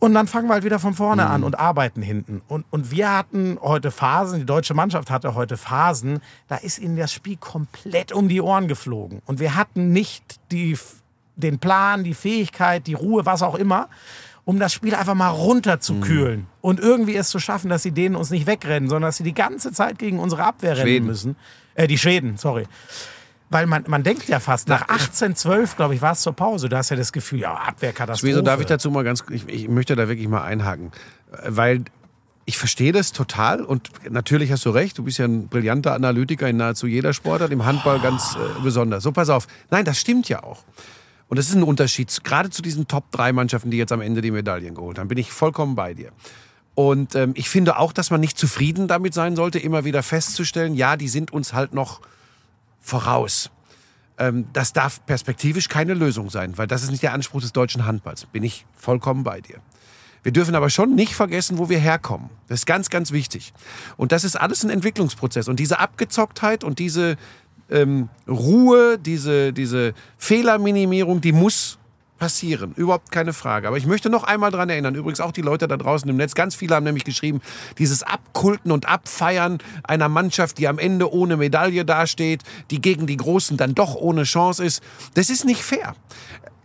[0.00, 1.30] Und dann fangen wir halt wieder von vorne mhm.
[1.30, 2.42] an und arbeiten hinten.
[2.46, 6.96] Und, und wir hatten heute Phasen, die deutsche Mannschaft hatte heute Phasen, da ist ihnen
[6.96, 9.22] das Spiel komplett um die Ohren geflogen.
[9.26, 10.78] Und wir hatten nicht die,
[11.36, 13.88] den Plan, die Fähigkeit, die Ruhe, was auch immer,
[14.44, 16.40] um das Spiel einfach mal runterzukühlen.
[16.40, 16.46] Mhm.
[16.60, 19.34] Und irgendwie es zu schaffen, dass sie denen uns nicht wegrennen, sondern dass sie die
[19.34, 20.90] ganze Zeit gegen unsere Abwehr Schweden.
[20.90, 21.36] rennen müssen.
[21.74, 22.66] Äh, die Schweden, sorry.
[23.50, 26.68] Weil man, man denkt ja fast, nach 18, 12, glaube ich, war es zur Pause.
[26.68, 28.30] Du hast ja das Gefühl, ja, Abwehrkatastrophe.
[28.30, 30.92] Wieso darf ich dazu mal ganz, ich, ich möchte da wirklich mal einhaken.
[31.46, 31.84] Weil
[32.44, 36.48] ich verstehe das total und natürlich hast du recht, du bist ja ein brillanter Analytiker
[36.48, 39.02] in nahezu jeder Sportart, im Handball ganz äh, besonders.
[39.02, 39.46] So, pass auf.
[39.70, 40.64] Nein, das stimmt ja auch.
[41.28, 44.74] Und das ist ein Unterschied, gerade zu diesen Top-3-Mannschaften, die jetzt am Ende die Medaillen
[44.74, 46.10] geholt haben, bin ich vollkommen bei dir.
[46.74, 50.74] Und ähm, ich finde auch, dass man nicht zufrieden damit sein sollte, immer wieder festzustellen,
[50.74, 52.00] ja, die sind uns halt noch
[52.88, 53.50] voraus.
[54.18, 57.86] Ähm, das darf perspektivisch keine Lösung sein, weil das ist nicht der Anspruch des deutschen
[57.86, 58.26] Handballs.
[58.26, 59.60] Bin ich vollkommen bei dir.
[60.22, 62.30] Wir dürfen aber schon nicht vergessen, wo wir herkommen.
[62.48, 63.52] Das ist ganz, ganz wichtig.
[63.96, 65.48] Und das ist alles ein Entwicklungsprozess.
[65.48, 67.16] Und diese Abgezocktheit und diese
[67.70, 71.77] ähm, Ruhe, diese, diese Fehlerminimierung, die muss
[72.18, 72.72] passieren.
[72.76, 73.68] Überhaupt keine Frage.
[73.68, 76.34] Aber ich möchte noch einmal daran erinnern, übrigens auch die Leute da draußen im Netz,
[76.34, 77.40] ganz viele haben nämlich geschrieben,
[77.78, 83.16] dieses Abkulten und Abfeiern einer Mannschaft, die am Ende ohne Medaille dasteht, die gegen die
[83.16, 84.82] Großen dann doch ohne Chance ist,
[85.14, 85.94] das ist nicht fair.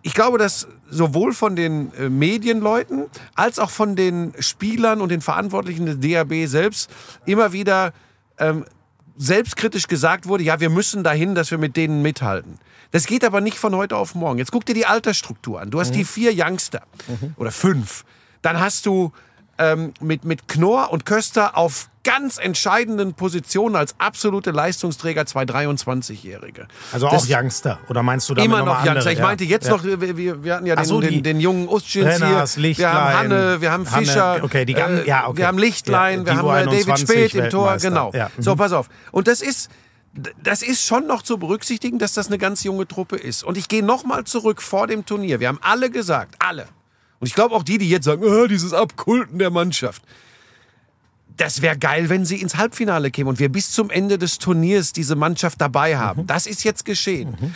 [0.01, 5.21] Ich glaube, dass sowohl von den äh, Medienleuten als auch von den Spielern und den
[5.21, 6.89] Verantwortlichen des DAB selbst
[7.25, 7.93] immer wieder
[8.37, 8.65] ähm,
[9.17, 12.57] selbstkritisch gesagt wurde, ja, wir müssen dahin, dass wir mit denen mithalten.
[12.91, 14.39] Das geht aber nicht von heute auf morgen.
[14.39, 15.71] Jetzt guck dir die Altersstruktur an.
[15.71, 15.97] Du hast mhm.
[15.97, 17.33] die vier Youngster mhm.
[17.37, 18.05] oder fünf.
[18.41, 19.11] Dann hast du
[19.57, 26.67] ähm, mit, mit Knorr und Köster auf ganz entscheidenden Positionen als absolute Leistungsträger zwei 23-Jährige.
[26.91, 27.79] Also auch Youngster?
[27.89, 29.11] Oder meinst du damit Immer noch, Youngster.
[29.11, 29.71] Ich meinte jetzt ja.
[29.71, 32.77] noch, wir, wir hatten ja den, so, den, den, jungen Ustschins hier.
[32.77, 34.33] Wir haben Hanne, wir haben Fischer.
[34.33, 35.37] Hanne, okay, die äh, ja, okay.
[35.37, 37.77] Wir haben Lichtlein, ja, wir haben äh, David Speth im Tor.
[37.77, 38.11] Genau.
[38.13, 38.29] Ja.
[38.35, 38.41] Mhm.
[38.41, 38.89] So, pass auf.
[39.11, 39.69] Und das ist
[40.43, 43.43] das ist schon noch zu berücksichtigen, dass das eine ganz junge Truppe ist.
[43.43, 45.39] Und ich gehe nochmal zurück vor dem Turnier.
[45.39, 46.67] Wir haben alle gesagt, alle.
[47.19, 50.03] Und ich glaube auch die, die jetzt sagen, oh, dieses Abkulten der Mannschaft.
[51.37, 54.93] Das wäre geil, wenn sie ins Halbfinale kämen und wir bis zum Ende des Turniers
[54.93, 56.23] diese Mannschaft dabei haben.
[56.23, 56.27] Mhm.
[56.27, 57.35] Das ist jetzt geschehen.
[57.39, 57.55] Mhm.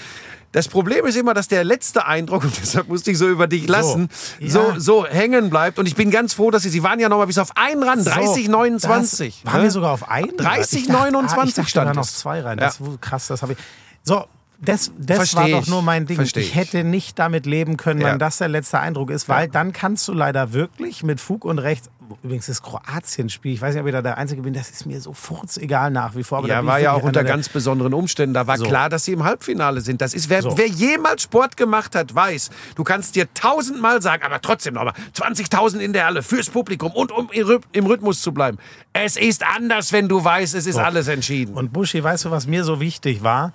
[0.54, 3.68] Das Problem ist immer, dass der letzte Eindruck, und deshalb musste ich so über dich
[3.68, 4.10] lassen,
[4.40, 4.74] so, ja.
[4.76, 5.78] so, so hängen bleibt.
[5.78, 7.84] Und ich bin ganz froh, dass sie, sie waren ja noch mal bis auf einen
[7.84, 9.46] ran, 30, 29.
[9.46, 9.64] waren ne?
[9.64, 10.36] wir sogar auf einen?
[10.38, 12.58] 30, 29 ah, stand da noch zwei rein.
[12.58, 12.86] Das ja.
[13.02, 13.60] krass, das habe ich.
[14.04, 14.26] So,
[14.60, 16.18] das, das war doch nur mein Ding.
[16.18, 19.52] Versteh ich hätte nicht damit leben können, wenn das der letzte Eindruck ist, weil ja.
[19.52, 21.90] dann kannst du leider wirklich mit Fug und Recht
[22.24, 25.02] übrigens das Kroatien-Spiel, ich weiß nicht, ob ich da der Einzige bin, das ist mir
[25.02, 26.40] so furzegal nach wie vor.
[26.40, 28.34] Aber ja, war ja auch unter ganz besonderen Umständen.
[28.34, 28.66] Da war so.
[28.66, 30.02] klar, dass sie im Halbfinale sind.
[30.02, 30.58] Das ist, wer, so.
[30.58, 35.80] wer jemals Sport gemacht hat, weiß, du kannst dir tausendmal sagen, aber trotzdem nochmal 20.000
[35.80, 38.58] in der Halle fürs Publikum und um im Rhythmus zu bleiben.
[38.94, 40.82] Es ist anders, wenn du weißt, es ist so.
[40.82, 41.56] alles entschieden.
[41.56, 43.54] Und Buschi, weißt du, was mir so wichtig war?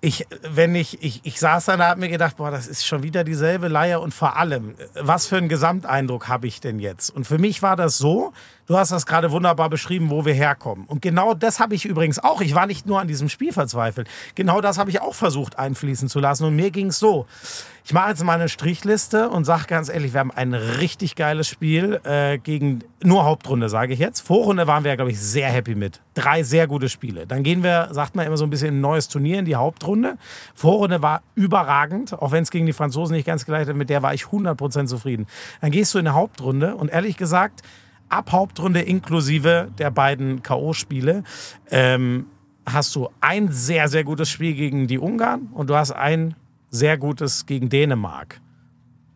[0.00, 3.02] Ich, wenn ich, ich, ich saß da, da habe mir gedacht, boah, das ist schon
[3.02, 7.10] wieder dieselbe Leier und vor allem, was für einen Gesamteindruck habe ich denn jetzt?
[7.10, 8.32] Und für mich war das so,
[8.68, 10.84] Du hast das gerade wunderbar beschrieben, wo wir herkommen.
[10.84, 12.42] Und genau das habe ich übrigens auch.
[12.42, 14.08] Ich war nicht nur an diesem Spiel verzweifelt.
[14.34, 16.44] Genau das habe ich auch versucht einfließen zu lassen.
[16.44, 17.26] Und mir ging es so.
[17.86, 21.48] Ich mache jetzt mal eine Strichliste und sage ganz ehrlich, wir haben ein richtig geiles
[21.48, 24.20] Spiel äh, gegen nur Hauptrunde, sage ich jetzt.
[24.20, 26.02] Vorrunde waren wir, glaube ich, sehr happy mit.
[26.12, 27.26] Drei sehr gute Spiele.
[27.26, 30.18] Dann gehen wir, sagt man immer so ein bisschen, ein neues Turnier in die Hauptrunde.
[30.54, 33.76] Vorrunde war überragend, auch wenn es gegen die Franzosen nicht ganz geleitet hat.
[33.76, 35.26] Mit der war ich 100% zufrieden.
[35.62, 37.62] Dann gehst du in eine Hauptrunde und ehrlich gesagt,
[38.08, 41.24] ab Hauptrunde inklusive der beiden K.O.-Spiele
[41.70, 42.26] ähm,
[42.66, 46.34] hast du ein sehr, sehr gutes Spiel gegen die Ungarn und du hast ein
[46.70, 48.40] sehr gutes gegen Dänemark.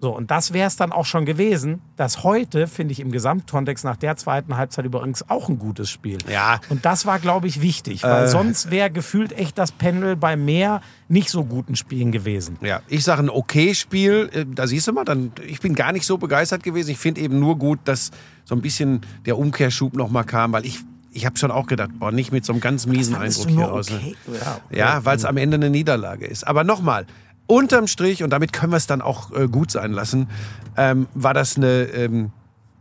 [0.02, 1.80] So, und das wäre es dann auch schon gewesen.
[1.94, 6.18] Das heute finde ich im Gesamtkontext nach der zweiten Halbzeit übrigens auch ein gutes Spiel.
[6.28, 6.60] Ja.
[6.70, 8.28] Und das war, glaube ich, wichtig, weil Äh.
[8.28, 12.58] sonst wäre gefühlt echt das Pendel bei mehr nicht so guten Spielen gewesen.
[12.62, 14.28] Ja, ich sage ein okay Spiel.
[14.32, 16.90] Äh, Da siehst du mal, dann, ich bin gar nicht so begeistert gewesen.
[16.90, 18.10] Ich finde eben nur gut, dass
[18.44, 20.80] so ein bisschen der Umkehrschub noch mal kam, weil ich,
[21.12, 23.66] ich habe schon auch gedacht, boah, nicht mit so einem ganz miesen Eindruck hier nur
[23.68, 23.88] raus.
[23.88, 23.98] ne?
[23.98, 24.16] okay?
[24.26, 24.78] Ja, okay.
[24.78, 26.44] Ja, weil es am Ende eine Niederlage ist.
[26.44, 27.06] Aber nochmal,
[27.46, 30.28] unterm Strich, und damit können wir es dann auch äh, gut sein lassen,
[30.76, 32.32] ähm, war das eine ähm,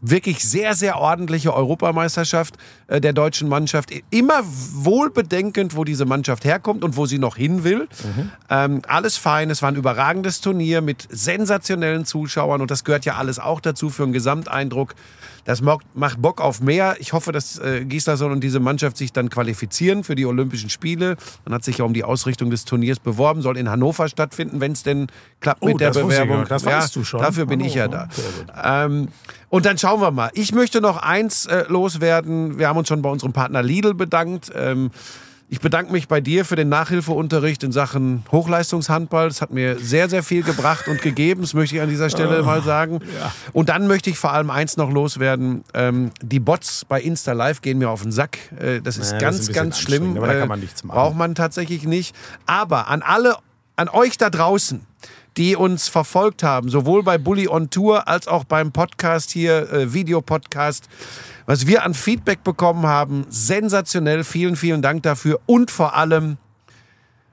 [0.01, 2.55] wirklich sehr, sehr ordentliche Europameisterschaft
[2.87, 3.91] äh, der deutschen Mannschaft.
[4.09, 7.87] Immer wohlbedenkend, wo diese Mannschaft herkommt und wo sie noch hin will.
[8.49, 13.15] Ähm, alles fein, es war ein überragendes Turnier mit sensationellen Zuschauern und das gehört ja
[13.15, 14.95] alles auch dazu für einen Gesamteindruck.
[15.45, 16.95] Das macht Bock auf mehr.
[16.99, 21.17] Ich hoffe, dass äh, Gislason und diese Mannschaft sich dann qualifizieren für die Olympischen Spiele.
[21.45, 24.73] Man hat sich ja um die Ausrichtung des Turniers beworben, soll in Hannover stattfinden, wenn
[24.73, 25.07] es denn
[25.39, 26.45] klappt Oh, mit der Bewerbung.
[26.47, 27.21] Das weißt du schon.
[27.21, 28.01] Dafür bin ich ja da.
[28.01, 28.53] Hannover, sehr gut.
[28.63, 29.07] Ähm,
[29.49, 30.29] und dann schauen wir mal.
[30.33, 32.57] Ich möchte noch eins äh, loswerden.
[32.57, 34.51] Wir haben uns schon bei unserem Partner Lidl bedankt.
[34.55, 34.91] Ähm,
[35.53, 39.27] ich bedanke mich bei dir für den Nachhilfeunterricht in Sachen Hochleistungshandball.
[39.27, 41.41] Das hat mir sehr, sehr viel gebracht und gegeben.
[41.41, 42.99] Das möchte ich an dieser Stelle mal sagen.
[43.51, 45.65] Und dann möchte ich vor allem eins noch loswerden.
[45.73, 48.37] Ähm, die Bots bei Insta Live gehen mir auf den Sack.
[48.61, 50.17] Äh, das ist Ja, das ganz, ist ein bisschen ganz schlimm.
[50.17, 50.95] aber da kann Äh, man nichts machen.
[50.95, 52.15] Braucht man tatsächlich nicht.
[52.45, 53.35] Aber an alle,
[53.75, 54.87] an euch da draußen,
[55.35, 59.93] die uns verfolgt haben, sowohl bei Bully on Tour als auch beim Podcast hier, äh,
[59.93, 60.87] Videopodcast.
[61.51, 64.23] Was wir an Feedback bekommen haben, sensationell.
[64.23, 65.41] Vielen, vielen Dank dafür.
[65.47, 66.37] Und vor allem,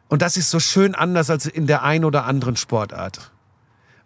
[0.08, 3.30] und das ist so schön anders als in der ein oder anderen Sportart.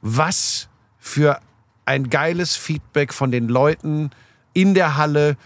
[0.03, 1.41] Was für
[1.87, 4.11] ein geiles Feedback von den Leuten
[4.53, 5.39] in der Halle.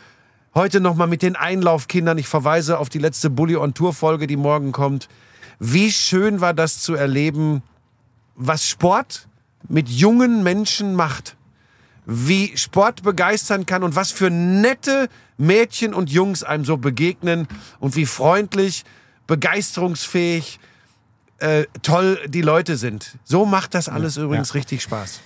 [0.53, 2.19] Heute nochmal mit den Einlaufkindern.
[2.19, 5.09] Ich verweise auf die letzte Bully on Tour Folge, die morgen kommt.
[5.61, 7.63] Wie schön war das zu erleben,
[8.35, 9.29] was Sport
[9.69, 11.36] mit jungen Menschen macht.
[12.07, 17.49] Wie Sport begeistern kann und was für nette Mädchen und Jungs einem so begegnen
[17.81, 18.85] und wie freundlich,
[19.27, 20.61] begeisterungsfähig,
[21.39, 23.19] äh, toll die Leute sind.
[23.25, 25.21] So macht das alles übrigens richtig Spaß.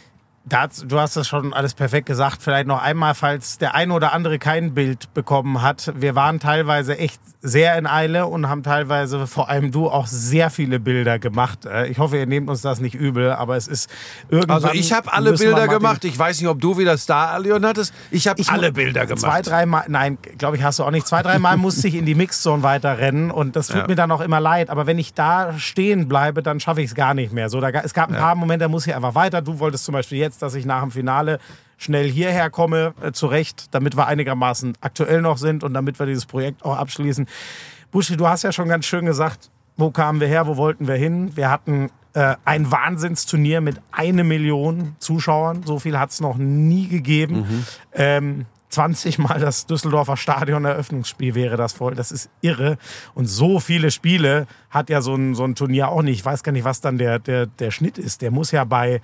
[0.46, 2.42] Du hast das schon alles perfekt gesagt.
[2.42, 5.92] Vielleicht noch einmal, falls der eine oder andere kein Bild bekommen hat.
[5.94, 10.48] Wir waren teilweise echt sehr in Eile und haben teilweise, vor allem du, auch sehr
[10.48, 11.66] viele Bilder gemacht.
[11.66, 13.90] Äh, Ich hoffe, ihr nehmt uns das nicht übel, aber es ist
[14.30, 14.56] irgendwann...
[14.64, 16.04] Also ich habe alle Bilder gemacht.
[16.06, 17.92] Ich weiß nicht, ob du wieder Star-Allion hattest.
[18.10, 19.20] Ich habe alle Bilder gemacht.
[19.20, 21.06] Zwei, dreimal, nein, glaube ich, hast du auch nicht.
[21.06, 23.86] Zwei, dreimal musste ich in die Mixzone weiterrennen und das tut Ja.
[23.86, 24.70] mir dann auch immer leid.
[24.70, 27.50] Aber wenn ich da stehen bleibe, dann schaffe ich es gar nicht mehr.
[27.50, 29.42] So, da, es gab ein paar Momente, da muss ich einfach weiter.
[29.42, 31.38] Du wolltest zum Beispiel jetzt, dass ich nach dem Finale
[31.76, 36.26] schnell hierher komme, äh, zurecht, damit wir einigermaßen aktuell noch sind und damit wir dieses
[36.26, 37.26] Projekt auch abschließen.
[37.90, 40.96] Buschi, du hast ja schon ganz schön gesagt, wo kamen wir her, wo wollten wir
[40.96, 41.36] hin?
[41.36, 45.62] Wir hatten äh, ein Wahnsinnsturnier mit eine Million Zuschauern.
[45.64, 47.64] So viel hat es noch nie gegeben.
[47.94, 51.94] Ähm, 20 Mal das Düsseldorfer Stadion Eröffnungsspiel wäre das voll.
[51.94, 52.78] Das ist irre.
[53.14, 56.20] Und so viele Spiele hat ja so ein, so ein Turnier auch nicht.
[56.20, 58.22] Ich weiß gar nicht, was dann der, der, der Schnitt ist.
[58.22, 59.00] Der muss ja bei,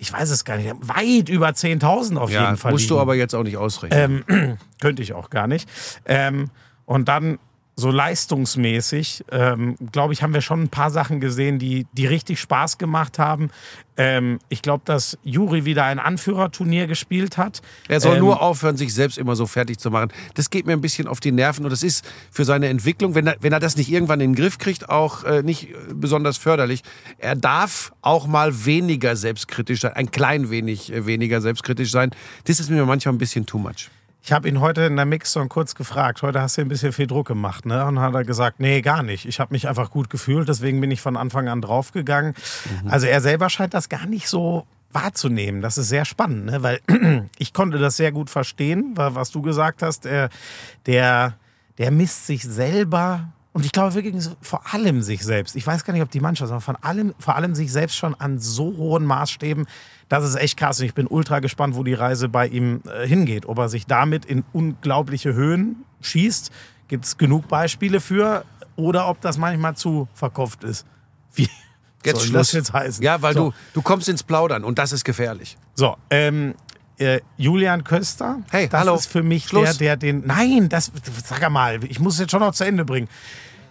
[0.00, 2.94] ich weiß es gar nicht, weit über 10.000 auf ja, jeden Fall musst liegen.
[2.94, 4.24] du aber jetzt auch nicht ausrechnen.
[4.28, 5.68] Ähm, könnte ich auch gar nicht.
[6.06, 6.50] Ähm,
[6.86, 7.38] und dann
[7.80, 12.38] so leistungsmäßig, ähm, glaube ich, haben wir schon ein paar Sachen gesehen, die, die richtig
[12.40, 13.50] Spaß gemacht haben.
[13.96, 17.60] Ähm, ich glaube, dass Juri wieder ein Anführerturnier gespielt hat.
[17.88, 20.12] Er soll Ähm, nur aufhören, sich selbst immer so fertig zu machen.
[20.34, 23.26] Das geht mir ein bisschen auf die Nerven und das ist für seine Entwicklung, wenn
[23.26, 26.82] er, wenn er das nicht irgendwann in den Griff kriegt, auch äh, nicht besonders förderlich.
[27.18, 32.10] Er darf auch mal weniger selbstkritisch sein, ein klein wenig äh, weniger selbstkritisch sein.
[32.44, 33.90] Das ist mir manchmal ein bisschen too much.
[34.22, 36.20] Ich habe ihn heute in der Mixzone kurz gefragt.
[36.22, 37.84] Heute hast du ein bisschen viel Druck gemacht, ne?
[37.86, 39.24] Und hat er gesagt, nee, gar nicht.
[39.26, 42.34] Ich habe mich einfach gut gefühlt, deswegen bin ich von Anfang an draufgegangen.
[42.86, 45.62] Also er selber scheint das gar nicht so wahrzunehmen.
[45.62, 46.62] Das ist sehr spannend, ne?
[46.62, 46.80] weil
[47.38, 50.04] ich konnte das sehr gut verstehen, wa- was du gesagt hast.
[50.04, 51.34] Der,
[51.78, 55.56] der misst sich selber und ich glaube wirklich vor allem sich selbst.
[55.56, 58.14] Ich weiß gar nicht, ob die Mannschaft, sondern von allem, vor allem sich selbst schon
[58.14, 59.66] an so hohen Maßstäben.
[60.08, 63.06] Das ist echt krass und ich bin ultra gespannt, wo die Reise bei ihm äh,
[63.06, 63.46] hingeht.
[63.46, 66.52] Ob er sich damit in unglaubliche Höhen schießt,
[66.86, 68.44] gibt es genug Beispiele für.
[68.76, 70.86] Oder ob das manchmal zu verkopft ist.
[71.34, 71.48] Wie
[72.04, 72.40] Jetzt soll Schluss.
[72.48, 73.04] das jetzt heißen?
[73.04, 73.50] Ja, weil so.
[73.50, 75.58] du, du kommst ins Plaudern und das ist gefährlich.
[75.74, 76.54] So, ähm,
[77.00, 78.40] äh, Julian Köster.
[78.50, 78.94] Hey, das hallo.
[78.94, 79.78] ist für mich Schluss.
[79.78, 80.26] der, der den.
[80.26, 80.92] Nein, das
[81.24, 83.08] sag mal, ich muss es jetzt schon noch zu Ende bringen.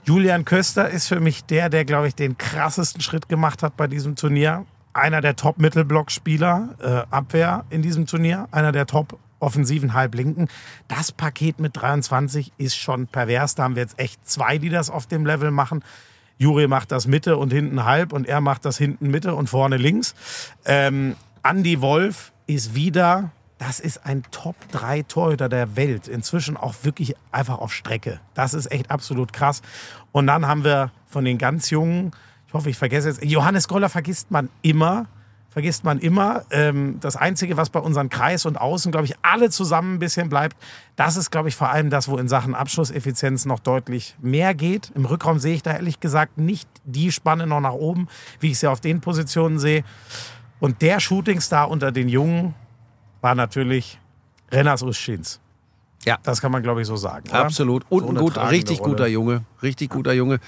[0.03, 3.87] Julian Köster ist für mich der, der, glaube ich, den krassesten Schritt gemacht hat bei
[3.87, 4.65] diesem Turnier.
[4.93, 8.47] Einer der Top-Mittelblock-Spieler, äh, Abwehr in diesem Turnier.
[8.51, 10.47] Einer der Top-offensiven Halblinken.
[10.87, 13.53] Das Paket mit 23 ist schon pervers.
[13.53, 15.83] Da haben wir jetzt echt zwei, die das auf dem Level machen.
[16.39, 19.77] Juri macht das Mitte und hinten halb und er macht das hinten Mitte und vorne
[19.77, 20.15] links.
[20.65, 26.07] Ähm, Andy Wolf ist wieder, das ist ein Top-3-Torhüter der Welt.
[26.07, 28.19] Inzwischen auch wirklich einfach auf Strecke.
[28.33, 29.61] Das ist echt absolut krass.
[30.11, 32.11] Und dann haben wir von den ganz Jungen,
[32.47, 35.05] ich hoffe, ich vergesse jetzt, Johannes Goller vergisst man immer.
[35.51, 36.43] Vergisst man immer.
[36.51, 40.29] Ähm, das Einzige, was bei unseren Kreis und Außen, glaube ich, alle zusammen ein bisschen
[40.29, 40.55] bleibt,
[40.95, 44.91] das ist, glaube ich, vor allem das, wo in Sachen Abschlusseffizienz noch deutlich mehr geht.
[44.95, 48.07] Im Rückraum sehe ich da ehrlich gesagt nicht die Spanne noch nach oben,
[48.39, 49.83] wie ich sie auf den Positionen sehe.
[50.59, 52.53] Und der Shootingstar unter den Jungen
[53.21, 53.99] war natürlich
[54.51, 55.39] Renas Uschins.
[56.05, 56.17] Ja.
[56.23, 57.29] Das kann man, glaube ich, so sagen.
[57.29, 57.45] Oder?
[57.45, 57.85] Absolut.
[57.89, 58.91] Und So ein gut, richtig Rolle.
[58.91, 59.43] guter Junge.
[59.61, 60.39] Richtig guter Junge.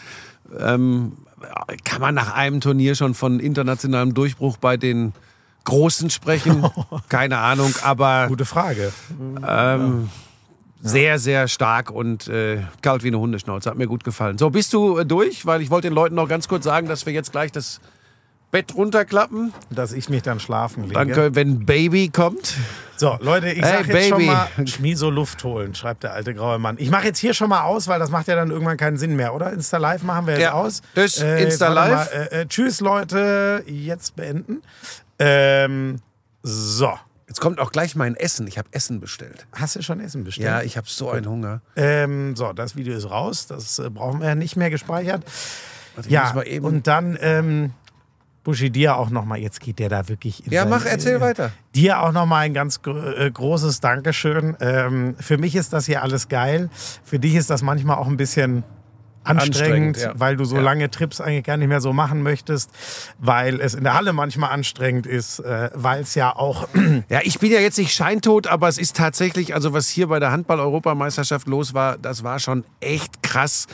[0.57, 1.17] Ähm,
[1.83, 5.13] kann man nach einem Turnier schon von internationalem Durchbruch bei den
[5.65, 6.65] Großen sprechen?
[7.09, 8.91] Keine Ahnung, aber Gute Frage.
[9.47, 10.09] ähm,
[10.81, 13.69] sehr, sehr stark und äh, kalt wie eine Hundeschnauze.
[13.69, 14.37] Hat mir gut gefallen.
[14.37, 15.45] So, bist du äh, durch?
[15.45, 17.81] Weil ich wollte den Leuten noch ganz kurz sagen, dass wir jetzt gleich das
[18.51, 19.53] Bett runterklappen.
[19.69, 20.93] Dass ich mich dann schlafen lege.
[20.95, 22.53] Dann können, wenn Baby kommt.
[22.97, 24.29] So, Leute, ich Hey, sag jetzt schon Baby.
[24.29, 26.75] mal, Schmieso Luft holen, schreibt der alte graue Mann.
[26.77, 29.15] Ich mache jetzt hier schon mal aus, weil das macht ja dann irgendwann keinen Sinn
[29.15, 29.51] mehr, oder?
[29.53, 30.51] Insta Live machen wir jetzt Ja.
[30.53, 30.81] aus.
[30.93, 32.13] Tschüss, jetzt Insta Live.
[32.13, 33.63] Mal, äh, äh, tschüss, Leute.
[33.65, 34.61] Jetzt beenden.
[35.17, 35.97] Ähm,
[36.43, 36.91] so.
[37.27, 38.45] Jetzt kommt auch gleich mein Essen.
[38.47, 39.47] Ich habe Essen bestellt.
[39.53, 40.45] Hast du schon Essen bestellt?
[40.45, 41.61] Ja, ich habe so einen Hunger.
[41.77, 43.47] Ähm, so, das Video ist raus.
[43.47, 45.23] Das äh, brauchen wir ja nicht mehr gespeichert.
[45.95, 47.71] Warte, Ja, und dann ähm,
[48.43, 51.51] Buschi, dir auch nochmal, jetzt geht der da wirklich in Ja, mach, erzähl äh, weiter.
[51.75, 54.57] Dir auch nochmal ein ganz äh, großes Dankeschön.
[54.59, 56.69] Ähm, für mich ist das hier alles geil.
[57.03, 58.63] Für dich ist das manchmal auch ein bisschen
[59.23, 60.13] anstrengend, Anstrengend, ja.
[60.19, 60.63] weil du so Ja.
[60.63, 62.71] lange Trips eigentlich gar nicht mehr so machen möchtest,
[63.19, 66.67] weil es in der Halle manchmal anstrengend ist, äh, weil es ja auch
[67.09, 70.19] Ja, ich bin ja jetzt nicht scheintot, aber es ist tatsächlich, also was hier bei
[70.19, 73.67] der Handball-Europameisterschaft los war, das war schon echt krass.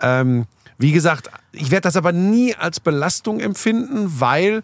[0.00, 0.44] Ähm,
[0.78, 4.62] wie gesagt, ich werde das aber nie als Belastung empfinden, weil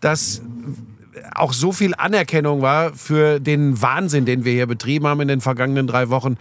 [0.00, 0.42] das
[1.34, 5.40] auch so viel Anerkennung war für den Wahnsinn, den wir hier betrieben haben in den
[5.40, 6.36] vergangenen drei Wochen.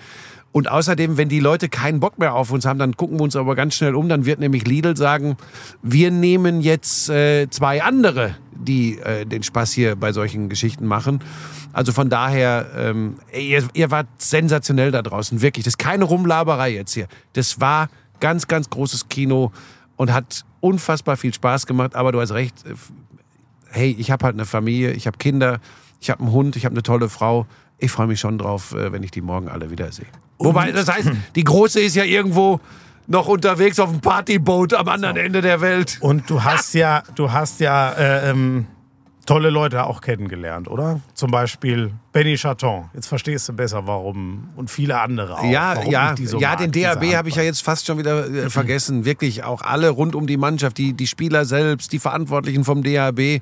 [0.51, 3.35] Und außerdem, wenn die Leute keinen Bock mehr auf uns haben, dann gucken wir uns
[3.35, 4.09] aber ganz schnell um.
[4.09, 5.37] Dann wird nämlich Lidl sagen,
[5.83, 11.19] wir nehmen jetzt äh, zwei andere, die äh, den Spaß hier bei solchen Geschichten machen.
[11.71, 15.65] Also von daher, ähm, ihr, ihr wart sensationell da draußen, wirklich.
[15.65, 17.07] Das ist keine Rumlaberei jetzt hier.
[17.33, 19.51] Das war ganz, ganz großes Kino
[19.95, 21.95] und hat unfassbar viel Spaß gemacht.
[21.95, 22.73] Aber du hast recht, äh,
[23.71, 25.59] hey, ich habe halt eine Familie, ich habe Kinder,
[25.99, 27.45] ich habe einen Hund, ich habe eine tolle Frau.
[27.77, 30.07] Ich freue mich schon drauf, äh, wenn ich die morgen alle wiedersehe.
[30.37, 32.59] Wobei, das heißt, die Große ist ja irgendwo
[33.07, 35.97] noch unterwegs auf dem Partyboot am anderen Ende der Welt.
[35.99, 38.67] Und du hast ja, du hast ja äh, ähm,
[39.29, 41.01] tolle Leute auch kennengelernt, oder?
[41.13, 42.89] Zum Beispiel Benny Chaton.
[42.95, 44.49] Jetzt verstehst du besser, warum.
[44.55, 45.43] Und viele andere auch.
[45.43, 48.49] Ja, ja, so ja, mag, den DAB habe ich ja jetzt fast schon wieder äh,
[48.49, 49.05] vergessen.
[49.05, 53.41] Wirklich auch alle rund um die Mannschaft, die, die Spieler selbst, die Verantwortlichen vom DAB.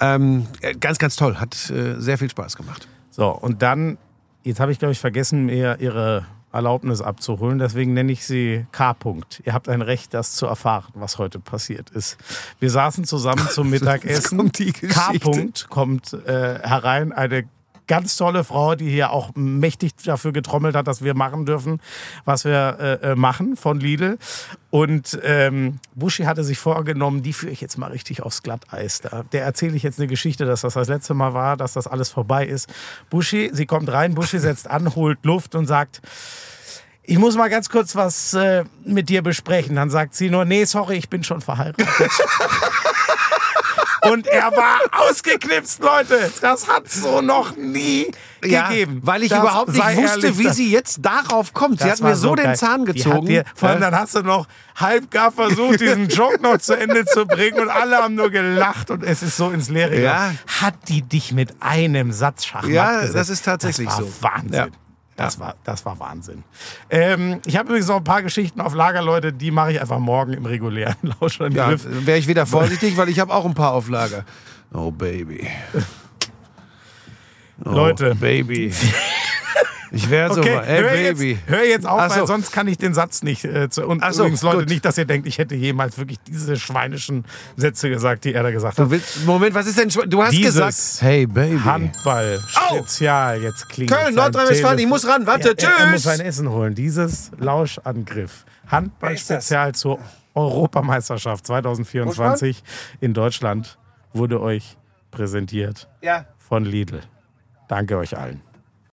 [0.00, 1.36] Ähm, äh, ganz, ganz toll.
[1.36, 2.88] Hat äh, sehr viel Spaß gemacht.
[3.12, 3.98] So, und dann,
[4.42, 7.58] jetzt habe ich, glaube ich, vergessen, mir ihre Erlaubnis abzuholen.
[7.58, 8.92] Deswegen nenne ich sie K.
[8.92, 9.42] -Punkt.
[9.44, 12.16] Ihr habt ein Recht, das zu erfahren, was heute passiert ist.
[12.60, 14.38] Wir saßen zusammen zum Mittagessen.
[14.38, 14.86] kommt die K.
[14.86, 15.28] Geschichte.
[15.28, 17.44] -Punkt kommt äh, herein, eine
[17.86, 21.80] ganz tolle Frau, die hier auch mächtig dafür getrommelt hat, dass wir machen dürfen,
[22.24, 24.18] was wir äh, äh, machen von Lidl.
[24.70, 29.00] Und ähm, Buschi hatte sich vorgenommen, die führe ich jetzt mal richtig aufs Glatteis.
[29.00, 31.86] Da, der erzähle ich jetzt eine Geschichte, dass das das letzte Mal war, dass das
[31.86, 32.72] alles vorbei ist.
[33.10, 36.00] Buschi, sie kommt rein, Buschi setzt an, holt Luft und sagt,
[37.06, 39.76] ich muss mal ganz kurz was äh, mit dir besprechen.
[39.76, 41.86] Dann sagt sie nur, nee, sorry, ich bin schon verheiratet.
[44.10, 46.30] Und er war ausgeknipst, Leute.
[46.40, 49.00] Das hat so noch nie gegeben.
[49.02, 51.80] weil ich Das überhaupt nicht wusste, ehrlich, wie sie jetzt darauf kommt.
[51.80, 52.54] Sie hat mir war so, den.
[52.54, 53.26] Zahn gezogen.
[53.26, 53.90] Dir, vor allem Ja.
[53.90, 57.96] dann hast du noch halbgar versucht, diesen Joke noch zu Ende zu bringen und alle
[57.96, 60.12] haben nur gelacht und es ist so ins Leere Ja.
[60.28, 60.38] gegangen.
[60.60, 63.14] Hat die dich mit einem Satz Schachmatt Ja, gesetzt?
[63.14, 64.12] das ist tatsächlich das war so.
[64.20, 64.52] Wahnsinn.
[64.52, 64.66] Ja.
[65.16, 66.42] Das, war, das war Wahnsinn.
[66.90, 69.98] Ähm, ich habe übrigens noch ein paar Geschichten auf Lager, Leute, die mache ich einfach
[70.00, 71.86] morgen im regulären Ja, Lauschangriff.
[71.88, 74.24] wäre ich wieder vorsichtig, weil ich habe auch ein paar auf Lager.
[74.72, 75.46] Oh, Baby.
[77.64, 78.14] Oh, Leute.
[78.16, 78.72] Baby.
[79.94, 81.30] Ich wäre so, Okay, ey, hör, Baby.
[81.32, 82.20] jetzt, hör jetzt auf, so.
[82.20, 83.44] weil sonst kann ich den Satz nicht.
[83.44, 84.68] Äh, zu, und Ach so, übrigens, Leute, gut.
[84.70, 87.24] nicht, dass ihr denkt, ich hätte jemals wirklich diese schweinischen
[87.56, 88.90] Sätze gesagt, die er da gesagt hat.
[88.90, 89.88] Willst, Moment, was ist denn?
[90.10, 91.02] Du hast Dieses gesagt.
[91.02, 91.58] Hey, Baby.
[91.64, 96.02] Handball, Spezial, jetzt klingt Köln, Nordrhein-Westfalen, ich muss ran, warte, er, er muss tschüss.
[96.04, 96.74] sein Essen holen.
[96.74, 98.44] Dieses Lauschangriff.
[98.66, 99.44] Handball Wer ist das?
[99.46, 99.98] Spezial zur
[100.34, 102.62] Europameisterschaft 2024
[103.00, 103.78] in Deutschland
[104.12, 104.76] wurde euch
[105.10, 106.26] präsentiert Ja.
[106.38, 107.00] von Lidl.
[107.68, 108.40] Danke euch allen.